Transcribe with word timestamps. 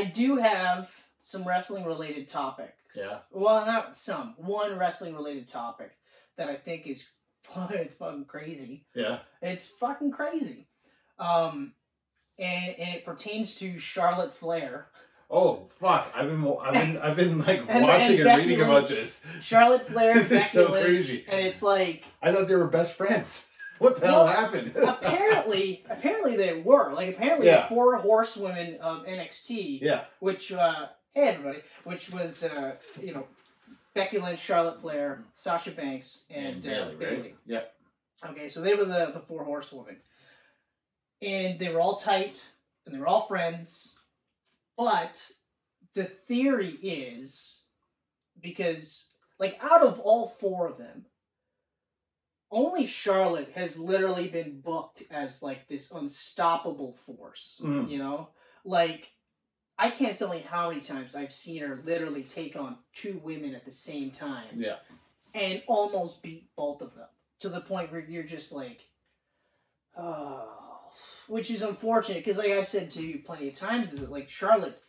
I 0.00 0.04
do 0.04 0.36
have 0.36 0.90
some 1.22 1.44
wrestling 1.44 1.84
related 1.84 2.28
topics. 2.28 2.72
Yeah. 2.96 3.18
Well, 3.30 3.64
not 3.66 3.96
some. 3.96 4.34
One 4.38 4.78
wrestling 4.78 5.14
related 5.14 5.48
topic 5.48 5.92
that 6.36 6.48
I 6.48 6.56
think 6.56 6.86
is 6.86 7.06
it's 7.70 7.94
fucking 7.94 8.24
crazy. 8.26 8.86
Yeah. 8.94 9.18
It's 9.42 9.66
fucking 9.68 10.12
crazy. 10.12 10.68
Um, 11.18 11.72
and, 12.38 12.74
and 12.78 12.94
it 12.94 13.04
pertains 13.04 13.54
to 13.56 13.78
Charlotte 13.78 14.32
Flair. 14.34 14.86
Oh 15.32 15.68
fuck! 15.78 16.10
I've 16.12 16.26
been 16.26 16.44
I've 16.60 16.72
been 16.74 16.98
I've 16.98 17.16
been 17.16 17.38
like 17.38 17.60
And- 17.68 17.84
watching 17.84 18.18
and 18.18 18.20
and, 18.20 18.24
Becky 18.24 18.40
reading 18.48 18.64
about 18.64 18.88
this. 18.88 19.20
Charlotte 19.40 19.86
Flair, 19.86 20.14
This 20.18 20.32
is 20.32 20.50
so 20.50 20.72
Lynch, 20.72 20.84
crazy. 20.86 21.24
and 21.28 21.46
it's 21.46 21.62
like 21.62 22.04
I 22.20 22.32
thought 22.32 22.48
they 22.48 22.56
were 22.56 22.66
best 22.66 22.94
friends. 22.94 23.44
What 23.80 23.96
the 23.96 24.02
Well, 24.02 24.26
hell 24.26 24.42
happened? 24.44 24.76
apparently, 24.76 25.84
apparently 25.90 26.36
they 26.36 26.60
were 26.60 26.92
like 26.92 27.08
apparently 27.16 27.46
Yeah. 27.46 27.62
the 27.62 27.68
four 27.68 27.96
horsewomen 27.96 28.76
of 28.80 29.04
NXT, 29.06 29.80
yeah. 29.82 30.04
which 30.20 30.52
uh, 30.52 30.86
hey 31.14 31.28
everybody, 31.28 31.60
which 31.84 32.10
was 32.10 32.44
uh, 32.44 32.76
you 33.00 33.14
know 33.14 33.26
Becky 33.94 34.18
Lynch, 34.18 34.38
Charlotte 34.38 34.80
Flair, 34.80 35.24
Sasha 35.34 35.70
Banks, 35.72 36.24
and, 36.30 36.64
And 36.64 36.66
uh, 36.66 36.70
Bayley, 36.70 36.90
right? 36.92 36.98
Bayley. 37.16 37.34
Yeah. 37.46 37.62
Okay, 38.24 38.48
so 38.48 38.60
they 38.60 38.74
were 38.74 38.84
the 38.84 39.10
the 39.14 39.20
four 39.26 39.44
horsewomen, 39.44 39.96
and 41.22 41.58
they 41.58 41.70
were 41.72 41.80
all 41.80 41.96
tight 41.96 42.44
and 42.86 42.94
they 42.94 42.98
were 42.98 43.06
all 43.08 43.26
friends, 43.26 43.94
but 44.76 45.20
the 45.94 46.04
theory 46.04 46.70
is 46.82 47.64
because 48.42 49.08
like 49.38 49.58
out 49.62 49.82
of 49.82 50.00
all 50.00 50.26
four 50.26 50.66
of 50.68 50.78
them 50.78 51.06
only 52.52 52.84
charlotte 52.86 53.52
has 53.54 53.78
literally 53.78 54.28
been 54.28 54.60
booked 54.60 55.02
as 55.10 55.42
like 55.42 55.68
this 55.68 55.90
unstoppable 55.92 56.94
force 56.94 57.60
Mhm. 57.64 57.88
you 57.90 57.98
know 57.98 58.28
like 58.64 59.12
i 59.78 59.88
can't 59.90 60.18
tell 60.18 60.34
you 60.34 60.42
how 60.44 60.68
many 60.68 60.80
times 60.80 61.14
i've 61.14 61.32
seen 61.32 61.62
her 61.62 61.80
literally 61.84 62.22
take 62.24 62.56
on 62.56 62.78
two 62.92 63.20
women 63.22 63.54
at 63.54 63.64
the 63.64 63.70
same 63.70 64.10
time 64.10 64.54
Yeah. 64.56 64.76
and 65.34 65.62
almost 65.68 66.22
beat 66.22 66.54
both 66.56 66.80
of 66.82 66.94
them 66.94 67.08
to 67.40 67.48
the 67.48 67.60
point 67.60 67.90
where 67.92 68.00
you're 68.00 68.22
just 68.24 68.52
like 68.52 68.80
oh 69.96 70.48
which 71.28 71.50
is 71.50 71.62
unfortunate 71.62 72.18
because 72.24 72.36
like 72.38 72.50
i've 72.50 72.68
said 72.68 72.90
to 72.92 73.02
you 73.02 73.20
plenty 73.24 73.48
of 73.48 73.54
times 73.54 73.92
is 73.92 74.00
that 74.00 74.10
like 74.10 74.28
charlotte 74.28 74.80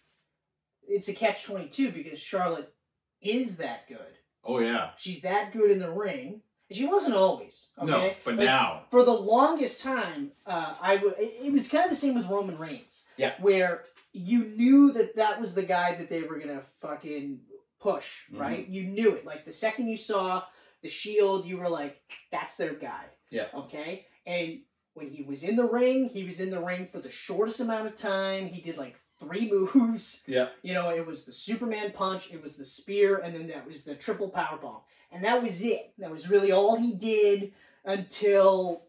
it's 0.87 1.07
a 1.07 1.13
catch 1.13 1.43
22 1.43 1.91
because 1.91 2.19
charlotte 2.19 2.73
is 3.21 3.57
that 3.57 3.87
good 3.87 4.17
Oh 4.43 4.57
yeah. 4.59 4.89
she's 4.97 5.21
that 5.21 5.51
good 5.53 5.69
in 5.69 5.77
the 5.79 5.91
ring 5.91 6.41
she 6.73 6.85
wasn't 6.85 7.15
always 7.15 7.71
okay 7.77 7.87
No, 7.91 8.13
but 8.25 8.35
Like, 8.35 8.45
now. 8.45 8.85
for 8.91 9.03
the 9.03 9.13
longest 9.13 9.81
time, 9.81 10.31
uh, 10.45 10.75
I 10.81 10.97
w- 10.97 11.15
it 11.17 11.51
was 11.51 11.67
kind 11.67 11.83
of 11.85 11.89
the 11.89 11.95
same 11.95 12.15
with 12.15 12.27
Roman 12.27 12.57
Reigns. 12.57 13.05
Yeah. 13.17 13.33
Where 13.41 13.85
you 14.13 14.45
knew 14.45 14.91
that 14.93 15.15
that 15.15 15.39
was 15.39 15.53
the 15.55 15.63
guy 15.63 15.95
that 15.95 16.09
they 16.09 16.23
were 16.23 16.37
gonna 16.39 16.63
fucking 16.81 17.41
push, 17.79 18.25
Mhm. 18.31 18.39
right? 18.39 18.67
You 18.67 18.83
knew 18.83 19.15
it. 19.15 19.25
Like 19.25 19.45
the 19.45 19.51
second 19.51 19.87
you 19.87 19.97
saw 19.97 20.43
the 20.81 20.89
Shield, 20.89 21.45
you 21.45 21.57
were 21.57 21.69
like, 21.69 22.01
"That's 22.31 22.55
their 22.57 22.73
guy." 22.73 23.05
Yeah. 23.29 23.47
Okay. 23.53 24.07
And 24.25 24.61
when 24.93 25.09
he 25.09 25.23
was 25.23 25.43
in 25.43 25.55
the 25.55 25.63
ring, 25.65 26.09
he 26.09 26.23
was 26.23 26.39
in 26.39 26.49
the 26.51 26.59
ring 26.59 26.85
for 26.87 26.99
the 26.99 27.09
shortest 27.09 27.59
amount 27.59 27.87
of 27.87 27.95
time. 27.95 28.47
He 28.49 28.61
did 28.61 28.77
like 28.77 28.97
three 29.19 29.49
moves. 29.73 30.23
Yeah. 30.27 30.49
You 30.63 30.73
know, 30.73 30.89
it 30.89 31.05
was 31.05 31.25
the 31.25 31.31
Superman 31.31 31.91
punch, 31.91 32.33
it 32.33 32.41
was 32.41 32.57
the 32.57 32.65
spear, 32.65 33.17
and 33.17 33.33
then 33.35 33.47
that 33.47 33.65
was 33.67 33.83
the 33.85 33.95
triple 33.95 34.29
power 34.29 34.57
bomb. 34.57 34.81
And 35.11 35.23
that 35.25 35.41
was 35.41 35.61
it. 35.61 35.93
That 35.97 36.11
was 36.11 36.29
really 36.29 36.51
all 36.51 36.75
he 36.77 36.93
did 36.93 37.53
until, 37.83 38.83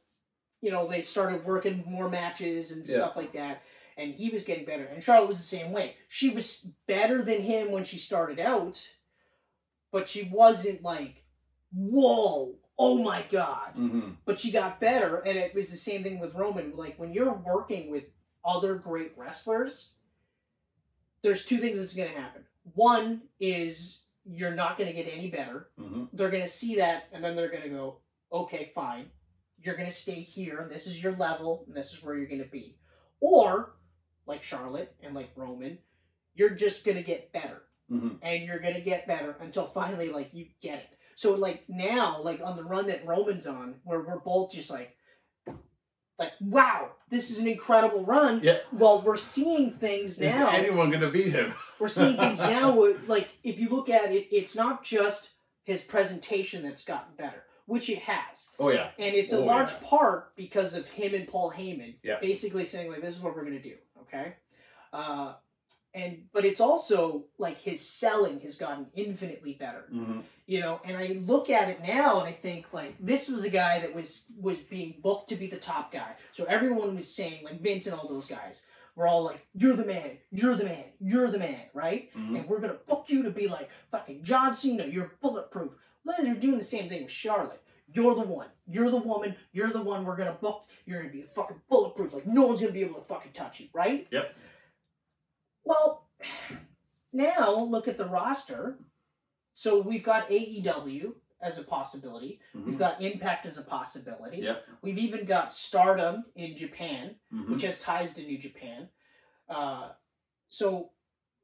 you 0.61 0.71
know, 0.71 0.87
they 0.89 1.03
started 1.03 1.45
working 1.45 1.83
more 1.87 2.09
matches 2.09 2.71
and 2.71 2.87
Yeah. 2.87 2.95
stuff 2.97 3.17
like 3.17 3.33
that. 3.33 3.63
And 3.97 4.15
he 4.15 4.31
was 4.31 4.45
getting 4.45 4.65
better. 4.65 4.85
And 4.85 5.03
Charlotte 5.03 5.29
was 5.29 5.39
the 5.39 5.57
same 5.57 5.73
way. 5.73 5.97
She 6.09 6.31
was 6.31 6.69
better 6.87 7.23
than 7.23 7.43
him 7.43 7.71
when 7.73 7.85
she 7.85 7.99
started 7.99 8.39
out, 8.41 8.87
but 9.91 10.09
she 10.09 10.25
wasn't 10.25 10.83
like, 10.83 11.25
whoa, 11.75 12.55
oh 12.79 12.99
my 12.99 13.23
God 13.31 13.75
Mm-hmm. 13.77 14.11
but 14.25 14.39
she 14.39 14.51
got 14.51 14.81
better 14.81 15.19
and 15.19 15.37
it 15.39 15.55
was 15.55 15.71
the 15.71 15.77
same 15.77 16.03
thing 16.03 16.19
with 16.19 16.35
roman 16.35 16.75
like 16.75 16.99
when 16.99 17.13
you're 17.13 17.33
working 17.35 17.91
with 17.91 18.05
other 18.45 18.75
great 18.75 19.13
wrestlers 19.17 19.91
there's 21.23 21.45
two 21.45 21.59
things 21.59 21.79
that's 21.79 21.95
going 21.95 22.11
to 22.13 22.19
happen 22.19 22.45
one 22.75 23.23
is 23.39 24.02
you're 24.25 24.55
not 24.55 24.79
going 24.79 24.89
to 24.89 24.95
get 24.95 25.13
any 25.13 25.31
better 25.31 25.69
Mm-hmm. 25.81 26.05
they're 26.13 26.31
going 26.31 26.43
to 26.43 26.49
see 26.49 26.77
that 26.77 27.09
and 27.13 27.23
then 27.25 27.35
they're 27.37 27.51
going 27.51 27.63
to 27.65 27.69
go 27.69 27.99
okay 28.33 28.71
fine 28.75 29.07
you're 29.59 29.77
going 29.77 29.89
to 29.89 29.95
stay 29.95 30.21
here 30.21 30.61
and 30.61 30.71
this 30.71 30.87
is 30.87 31.03
your 31.03 31.13
level 31.13 31.65
and 31.67 31.77
this 31.77 31.93
is 31.93 32.03
where 32.03 32.17
you're 32.17 32.29
going 32.29 32.43
to 32.43 32.49
be 32.49 32.77
or 33.21 33.75
like 34.27 34.43
charlotte 34.43 34.95
and 35.03 35.15
like 35.15 35.31
roman 35.37 35.79
you're 36.35 36.51
just 36.51 36.85
going 36.85 36.97
to 36.97 37.03
get 37.03 37.33
better 37.33 37.63
Mm-hmm. 37.91 38.15
and 38.23 38.45
you're 38.45 38.61
gonna 38.61 38.81
get 38.81 39.07
better 39.07 39.37
until 39.41 39.67
finally 39.67 40.09
like 40.09 40.31
you 40.33 40.47
get 40.63 40.77
it. 40.79 40.89
So 41.15 41.35
like 41.35 41.65
now, 41.69 42.23
like 42.23 42.41
on 42.43 42.57
the 42.57 42.65
run 42.65 42.87
that 42.87 43.05
Roman's 43.07 43.47
on, 43.47 43.75
where 43.85 44.01
we're 44.01 44.21
both 44.21 44.53
just 44.53 44.71
like 44.71 44.97
like 46.19 46.31
wow, 46.41 46.93
this 47.11 47.31
is 47.31 47.39
an 47.39 47.49
incredible 47.49 48.03
run. 48.05 48.41
Yeah. 48.43 48.59
Well, 48.73 49.03
we're 49.03 49.17
seeing 49.19 49.73
things 49.73 50.13
Is 50.13 50.21
now. 50.21 50.49
anyone 50.51 50.91
gonna 50.91 51.11
beat 51.11 51.33
him? 51.33 51.53
we're 51.83 51.89
seeing 51.89 52.17
things 52.17 52.41
now. 52.41 52.75
Where, 52.75 52.97
like 53.07 53.29
if 53.43 53.59
you 53.61 53.69
look 53.69 53.89
at 53.91 54.11
it, 54.13 54.29
it's 54.35 54.55
not 54.57 54.83
just 54.85 55.31
his 55.65 55.81
presentation 55.83 56.63
that's 56.63 56.85
gotten 56.85 57.15
better, 57.17 57.43
which 57.67 57.91
it 57.91 57.99
has, 57.99 58.49
Oh 58.59 58.71
yeah. 58.71 58.89
and 58.99 59.15
it's 59.15 59.33
a 59.33 59.39
Oh, 59.39 59.45
large 59.45 59.71
yeah. 59.73 59.89
part 59.89 60.35
because 60.37 60.75
of 60.75 60.87
him 60.89 61.15
and 61.15 61.27
Paul 61.29 61.53
Heyman. 61.57 61.95
Yeah. 62.03 62.19
Basically 62.21 62.65
saying 62.65 62.91
like 62.91 63.03
this 63.03 63.17
is 63.17 63.21
what 63.23 63.35
we're 63.37 63.45
gonna 63.45 63.61
do. 63.61 63.77
Okay. 64.03 64.35
Uh, 64.93 65.35
and 65.95 66.23
but 66.33 66.45
it's 66.47 66.61
also 66.61 67.27
like 67.39 67.59
his 67.59 67.79
selling 67.87 68.41
has 68.41 68.57
gotten 68.57 68.87
infinitely 68.95 69.53
better 69.53 69.85
Mm-hmm. 69.93 70.21
you 70.47 70.59
know 70.61 70.81
and 70.87 70.97
i 70.97 71.09
look 71.27 71.51
at 71.51 71.69
it 71.69 71.83
now 71.83 72.19
and 72.21 72.27
i 72.27 72.33
think 72.33 72.65
like 72.73 72.95
this 72.99 73.29
was 73.29 73.45
a 73.45 73.51
guy 73.51 73.79
that 73.81 73.95
was 73.95 74.25
was 74.41 74.57
being 74.57 74.95
booked 75.03 75.29
to 75.29 75.37
be 75.37 75.47
the 75.49 75.59
top 75.59 75.93
guy 75.93 76.13
so 76.33 76.45
everyone 76.45 76.95
was 76.97 77.15
saying 77.15 77.45
like 77.45 77.61
vince 77.61 77.87
and 77.87 77.95
all 77.95 78.09
those 78.09 78.25
guys 78.27 78.63
were 78.95 79.07
all 79.07 79.23
like 79.25 79.47
you're 79.55 79.75
the 79.77 79.85
man 79.85 80.19
you're 80.31 80.55
the 80.57 80.65
man 80.65 80.85
you're 81.01 81.31
the 81.31 81.39
man 81.39 81.61
right? 81.75 82.13
Mhm. 82.15 82.39
and 82.41 82.49
we're 82.49 82.61
gonna 82.61 82.79
book 82.87 83.07
you 83.09 83.23
to 83.23 83.31
be 83.31 83.49
like 83.49 83.71
fucking 83.91 84.23
john 84.23 84.53
cena 84.55 84.85
you're 84.87 85.13
bulletproof. 85.21 85.73
Look, 86.05 86.17
they're 86.19 86.35
doing 86.35 86.59
the 86.59 86.65
same 86.65 86.89
thing 86.89 87.03
with 87.05 87.13
charlotte. 87.13 87.63
You're 87.95 88.15
the 88.15 88.23
one 88.23 88.49
you're 88.67 88.91
the 88.91 88.99
woman 88.99 89.37
you're 89.53 89.71
the 89.73 89.83
one 89.83 90.05
we're 90.05 90.17
gonna 90.17 90.33
book. 90.41 90.65
You're 90.85 91.01
gonna 91.03 91.13
be 91.13 91.23
fucking 91.23 91.61
bulletproof 91.69 92.13
like 92.13 92.27
no 92.27 92.47
one's 92.47 92.61
gonna 92.61 92.73
be 92.73 92.83
able 92.83 93.01
to 93.01 93.07
fucking 93.07 93.33
touch 93.33 93.61
you 93.61 93.69
right? 93.73 94.07
Yep. 94.11 94.35
well 95.65 96.09
now 97.13 97.59
look 97.61 97.89
at 97.89 97.99
the 97.99 98.07
roster. 98.07 98.79
So 99.55 99.81
we've 99.81 100.03
got 100.03 100.31
AEW 100.31 101.13
as 101.43 101.59
a 101.59 101.65
possibility. 101.65 102.41
We've 102.55 102.77
Mhm. 102.77 102.79
got 102.79 103.03
Impact 103.03 103.45
as 103.47 103.59
a 103.59 103.63
possibility. 103.63 104.39
Yep. 104.39 104.65
We've 104.81 104.99
even 104.99 105.25
got 105.27 105.53
Stardom 105.53 106.25
in 106.37 106.57
Japan, 106.57 107.17
Mhm. 107.33 107.49
which 107.51 107.63
has 107.63 107.81
ties 107.81 108.15
to 108.15 108.23
New 108.23 108.39
Japan. 108.39 108.89
Uh, 109.49 109.93
so 110.49 110.93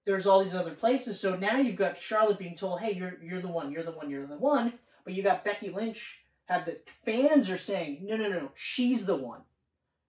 there's 0.05 0.27
all 0.27 0.43
these 0.43 0.55
other 0.55 0.75
places. 0.75 1.21
So 1.21 1.35
now 1.37 1.59
you've 1.59 1.77
got 1.77 1.99
Charlotte 1.99 2.39
being 2.39 2.57
told, 2.57 2.81
"Hey, 2.81 2.93
you're 2.93 3.23
you're 3.23 3.41
the 3.43 3.49
one. 3.49 3.73
You're 3.73 3.83
the 3.83 3.91
one. 3.93 4.09
You're 4.09 4.27
the 4.27 4.39
one." 4.39 4.79
But 5.05 5.15
you 5.15 5.23
got 5.23 5.45
Becky 5.45 5.69
Lynch. 5.71 6.23
Have 6.47 6.65
the 6.65 6.81
fans 7.05 7.51
are 7.51 7.59
saying, 7.59 8.07
"No, 8.07 8.17
no, 8.17 8.29
no, 8.29 8.41
no. 8.41 8.51
She's 8.55 9.05
the 9.05 9.17
one. 9.17 9.43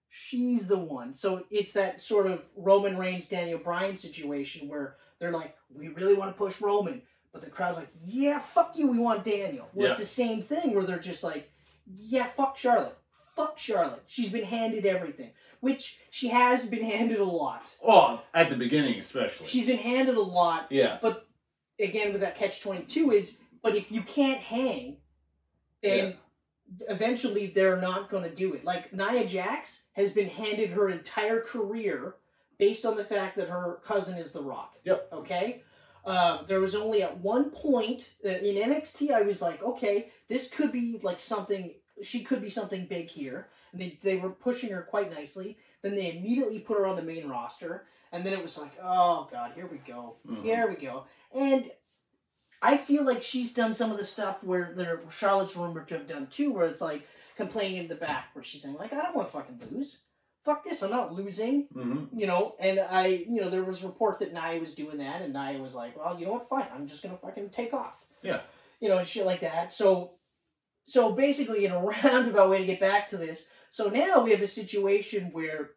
She's 0.08 0.68
the 0.68 0.78
one." 0.78 1.12
So 1.14 1.46
it's 1.50 1.72
that 1.74 2.00
sort 2.00 2.26
of 2.26 2.46
Roman 2.56 2.96
Reigns, 2.96 3.28
Daniel 3.28 3.58
Bryan 3.58 3.98
situation 3.98 4.68
where 4.68 4.96
they're 5.18 5.32
like, 5.32 5.56
"We 5.68 5.88
really 5.88 6.14
want 6.14 6.30
to 6.30 6.38
push 6.38 6.60
Roman." 6.60 7.02
But 7.32 7.42
the 7.42 7.50
crowd's 7.50 7.76
like, 7.76 7.88
yeah, 8.04 8.38
fuck 8.40 8.76
you, 8.76 8.88
we 8.88 8.98
want 8.98 9.24
Daniel. 9.24 9.68
Well, 9.72 9.90
it's 9.90 10.00
the 10.00 10.04
same 10.04 10.42
thing 10.42 10.74
where 10.74 10.84
they're 10.84 10.98
just 10.98 11.22
like, 11.22 11.50
yeah, 11.86 12.26
fuck 12.26 12.56
Charlotte. 12.56 12.98
Fuck 13.36 13.58
Charlotte. 13.58 14.02
She's 14.06 14.30
been 14.30 14.44
handed 14.44 14.84
everything, 14.84 15.30
which 15.60 15.98
she 16.10 16.28
has 16.28 16.66
been 16.66 16.82
handed 16.84 17.20
a 17.20 17.24
lot. 17.24 17.74
Well, 17.82 18.24
at 18.34 18.48
the 18.50 18.56
beginning 18.56 18.98
especially. 18.98 19.46
She's 19.46 19.66
been 19.66 19.78
handed 19.78 20.16
a 20.16 20.20
lot. 20.20 20.66
yeah. 20.70 20.98
But 21.00 21.28
again, 21.78 22.12
with 22.12 22.20
that 22.22 22.34
catch 22.34 22.60
22 22.60 23.12
is, 23.12 23.38
but 23.62 23.76
if 23.76 23.92
you 23.92 24.02
can't 24.02 24.40
hang, 24.40 24.96
then 25.82 26.14
eventually 26.88 27.46
they're 27.46 27.80
not 27.80 28.10
going 28.10 28.24
to 28.24 28.34
do 28.34 28.54
it. 28.54 28.64
Like 28.64 28.92
Nia 28.92 29.26
Jax 29.26 29.82
has 29.92 30.10
been 30.12 30.28
handed 30.28 30.70
her 30.70 30.88
entire 30.88 31.40
career 31.40 32.16
based 32.58 32.84
on 32.84 32.96
the 32.96 33.04
fact 33.04 33.36
that 33.36 33.48
her 33.48 33.80
cousin 33.84 34.18
is 34.18 34.32
The 34.32 34.42
Rock. 34.42 34.74
Yep. 34.84 35.08
Okay? 35.12 35.62
Uh, 36.04 36.42
there 36.46 36.60
was 36.60 36.74
only 36.74 37.02
at 37.02 37.18
one 37.18 37.50
point 37.50 38.10
uh, 38.24 38.28
in 38.28 38.56
NXT, 38.56 39.10
I 39.10 39.22
was 39.22 39.42
like, 39.42 39.62
okay, 39.62 40.10
this 40.28 40.48
could 40.48 40.72
be 40.72 40.98
like 41.02 41.18
something, 41.18 41.72
she 42.02 42.22
could 42.22 42.40
be 42.40 42.48
something 42.48 42.86
big 42.86 43.08
here. 43.08 43.48
And 43.72 43.80
they, 43.80 43.98
they 44.02 44.16
were 44.16 44.30
pushing 44.30 44.70
her 44.70 44.82
quite 44.82 45.12
nicely. 45.12 45.58
Then 45.82 45.94
they 45.94 46.16
immediately 46.16 46.58
put 46.58 46.78
her 46.78 46.86
on 46.86 46.96
the 46.96 47.02
main 47.02 47.28
roster. 47.28 47.84
And 48.12 48.24
then 48.26 48.32
it 48.32 48.42
was 48.42 48.58
like, 48.58 48.72
oh, 48.82 49.28
God, 49.30 49.52
here 49.54 49.68
we 49.70 49.78
go. 49.78 50.16
Mhm. 50.28 50.42
Here 50.42 50.68
we 50.68 50.74
go. 50.74 51.04
And 51.32 51.70
I 52.62 52.76
feel 52.76 53.04
like 53.04 53.22
she's 53.22 53.54
done 53.54 53.72
some 53.72 53.90
of 53.90 53.98
the 53.98 54.04
stuff 54.04 54.42
where 54.42 54.72
there, 54.74 55.00
Charlotte's 55.10 55.56
rumored 55.56 55.88
to 55.88 55.94
have 55.98 56.06
done 56.06 56.26
too, 56.26 56.50
where 56.52 56.66
it's 56.66 56.80
like 56.80 57.06
complaining 57.36 57.76
in 57.78 57.88
the 57.88 57.94
back, 57.94 58.30
where 58.34 58.42
she's 58.44 58.62
saying, 58.62 58.74
like, 58.76 58.92
I 58.92 59.02
don't 59.02 59.14
want 59.14 59.28
to 59.28 59.32
fucking 59.32 59.60
lose. 59.70 60.00
Fuck 60.44 60.64
this, 60.64 60.82
I'm 60.82 60.90
not 60.90 61.12
losing. 61.12 61.68
hmm 61.72 62.04
You 62.12 62.26
know, 62.26 62.54
and 62.58 62.80
I, 62.80 63.06
you 63.06 63.40
know, 63.40 63.50
there 63.50 63.64
was 63.64 63.82
report 63.82 64.18
that 64.20 64.32
Nia 64.32 64.60
was 64.60 64.74
doing 64.74 64.98
that, 64.98 65.22
and 65.22 65.32
Nia 65.32 65.58
was 65.60 65.74
like, 65.74 65.96
well, 65.96 66.18
you 66.18 66.26
know 66.26 66.32
what, 66.32 66.48
fine, 66.48 66.66
I'm 66.74 66.86
just 66.86 67.02
gonna 67.02 67.16
fucking 67.16 67.50
take 67.50 67.74
off. 67.74 68.04
Yeah. 68.22 68.40
You 68.80 68.88
know, 68.88 68.98
and 68.98 69.06
shit 69.06 69.26
like 69.26 69.40
that. 69.40 69.72
So, 69.72 70.14
so 70.82 71.12
basically, 71.12 71.64
in 71.66 71.72
a 71.72 71.80
roundabout 72.04 72.50
way 72.50 72.58
to 72.58 72.66
get 72.66 72.80
back 72.80 73.06
to 73.08 73.16
this, 73.16 73.46
so 73.70 73.88
now 73.88 74.20
we 74.20 74.30
have 74.32 74.42
a 74.42 74.46
situation 74.46 75.30
where 75.32 75.70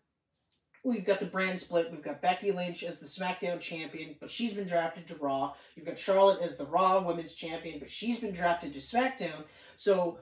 we've 0.83 1.05
got 1.05 1.19
the 1.19 1.25
brand 1.25 1.59
split. 1.59 1.91
We've 1.91 2.01
got 2.03 2.21
Becky 2.21 2.51
Lynch 2.51 2.83
as 2.83 2.99
the 2.99 3.05
SmackDown 3.05 3.59
champion, 3.59 4.15
but 4.19 4.31
she's 4.31 4.53
been 4.53 4.65
drafted 4.65 5.07
to 5.07 5.15
Raw. 5.15 5.53
You've 5.75 5.85
got 5.85 5.97
Charlotte 5.97 6.41
as 6.41 6.57
the 6.57 6.65
Raw 6.65 7.01
Women's 7.01 7.35
champion, 7.35 7.79
but 7.79 7.89
she's 7.89 8.19
been 8.19 8.33
drafted 8.33 8.73
to 8.73 8.79
SmackDown. 8.79 9.43
So, 9.75 10.19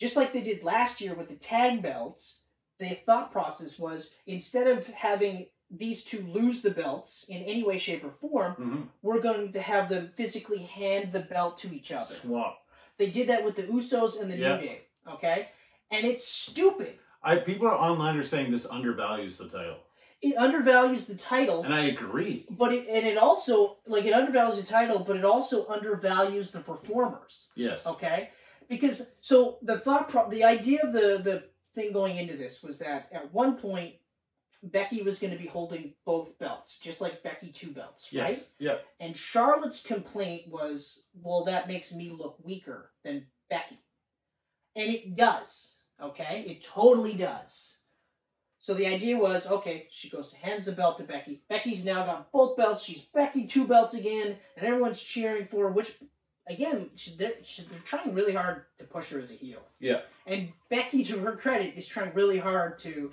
just 0.00 0.16
like 0.16 0.32
they 0.32 0.40
did 0.42 0.62
last 0.62 1.00
year 1.00 1.14
with 1.14 1.28
the 1.28 1.34
tag 1.34 1.82
belts, 1.82 2.42
the 2.78 2.98
thought 3.06 3.32
process 3.32 3.78
was 3.78 4.10
instead 4.26 4.66
of 4.66 4.86
having 4.88 5.46
these 5.70 6.02
two 6.04 6.22
lose 6.22 6.62
the 6.62 6.70
belts 6.70 7.26
in 7.28 7.42
any 7.42 7.62
way, 7.62 7.76
shape, 7.78 8.04
or 8.04 8.10
form, 8.10 8.52
hmm 8.54 8.82
we're 9.02 9.20
going 9.20 9.52
to 9.52 9.60
have 9.60 9.88
them 9.88 10.08
physically 10.08 10.58
hand 10.64 11.12
the 11.12 11.20
belt 11.20 11.58
to 11.58 11.74
each 11.74 11.92
other. 11.92 12.14
Swap. 12.14 12.62
They 12.96 13.10
did 13.10 13.28
that 13.28 13.44
with 13.44 13.56
the 13.56 13.62
Usos 13.64 14.20
and 14.20 14.30
the 14.30 14.36
Yeah. 14.36 14.56
New 14.56 14.62
Day, 14.62 14.80
okay? 15.08 15.48
And 15.90 16.06
it's 16.06 16.26
stupid. 16.26 16.98
I 17.22 17.36
people 17.36 17.66
are 17.68 17.74
online 17.76 18.16
are 18.16 18.24
saying 18.24 18.50
this 18.50 18.66
undervalues 18.66 19.36
the 19.38 19.48
title, 19.48 19.78
It 20.22 20.36
undervalues 20.36 21.06
the 21.06 21.14
title, 21.16 21.62
and 21.64 21.74
I 21.74 21.84
agree. 21.86 22.46
but 22.50 22.72
it 22.72 22.88
and 22.88 23.06
it 23.06 23.18
also 23.18 23.76
like 23.86 24.04
it 24.04 24.12
undervalues 24.12 24.56
the 24.60 24.66
title, 24.66 25.00
but 25.00 25.16
it 25.16 25.24
also 25.24 25.66
undervalues 25.68 26.50
the 26.52 26.60
performers. 26.60 27.48
Yes. 27.54 27.86
Okay, 27.86 28.30
because 28.68 29.10
so 29.20 29.58
the 29.62 29.78
thought, 29.78 30.08
pro- 30.08 30.28
the 30.30 30.44
idea 30.44 30.80
of 30.82 30.92
the 30.92 31.18
the 31.22 31.44
thing 31.78 31.92
going 31.92 32.16
into 32.16 32.36
this 32.36 32.62
was 32.62 32.78
that 32.80 33.08
at 33.12 33.32
one 33.32 33.56
point 33.56 33.94
Becky 34.62 35.02
was 35.02 35.18
going 35.18 35.32
to 35.32 35.38
be 35.38 35.46
holding 35.46 35.94
both 36.04 36.36
belts, 36.38 36.78
just 36.80 37.00
like 37.00 37.22
Becky 37.22 37.50
two 37.52 37.70
belts, 37.70 38.08
Yes. 38.12 38.22
right? 38.30 38.46
Yeah. 38.58 38.76
And 38.98 39.16
Charlotte's 39.16 39.82
complaint 39.82 40.48
was, 40.48 41.04
well, 41.14 41.44
that 41.44 41.68
makes 41.68 41.94
me 41.94 42.10
look 42.10 42.38
weaker 42.42 42.90
than 43.04 43.26
Becky, 43.48 43.78
and 44.74 44.90
it 44.92 45.16
does. 45.16 45.74
Okay, 46.02 46.44
it 46.46 46.62
totally 46.62 47.14
does. 47.14 47.78
So 48.60 48.74
the 48.74 48.86
idea 48.86 49.16
was, 49.16 49.46
okay, 49.46 49.86
she 49.90 50.10
goes 50.10 50.32
hands 50.32 50.66
the 50.66 50.72
belt 50.72 50.98
to 50.98 51.04
Becky. 51.04 51.42
Becky's 51.48 51.84
now 51.84 52.04
got 52.04 52.32
both 52.32 52.56
belts. 52.56 52.82
She's 52.82 53.00
Becky 53.00 53.46
two 53.46 53.66
belts 53.66 53.94
again, 53.94 54.36
and 54.56 54.66
everyone's 54.66 55.00
cheering 55.00 55.46
for 55.46 55.64
her. 55.66 55.70
Which, 55.72 55.96
again, 56.48 56.90
she, 56.96 57.12
they're, 57.12 57.32
she, 57.44 57.62
they're 57.62 57.78
trying 57.84 58.14
really 58.14 58.34
hard 58.34 58.62
to 58.78 58.84
push 58.84 59.10
her 59.10 59.18
as 59.18 59.30
a 59.30 59.34
heel. 59.34 59.60
Yeah. 59.80 60.00
And 60.26 60.48
Becky, 60.68 61.04
to 61.04 61.18
her 61.20 61.32
credit, 61.36 61.74
is 61.76 61.86
trying 61.86 62.12
really 62.14 62.38
hard 62.38 62.78
to 62.80 63.12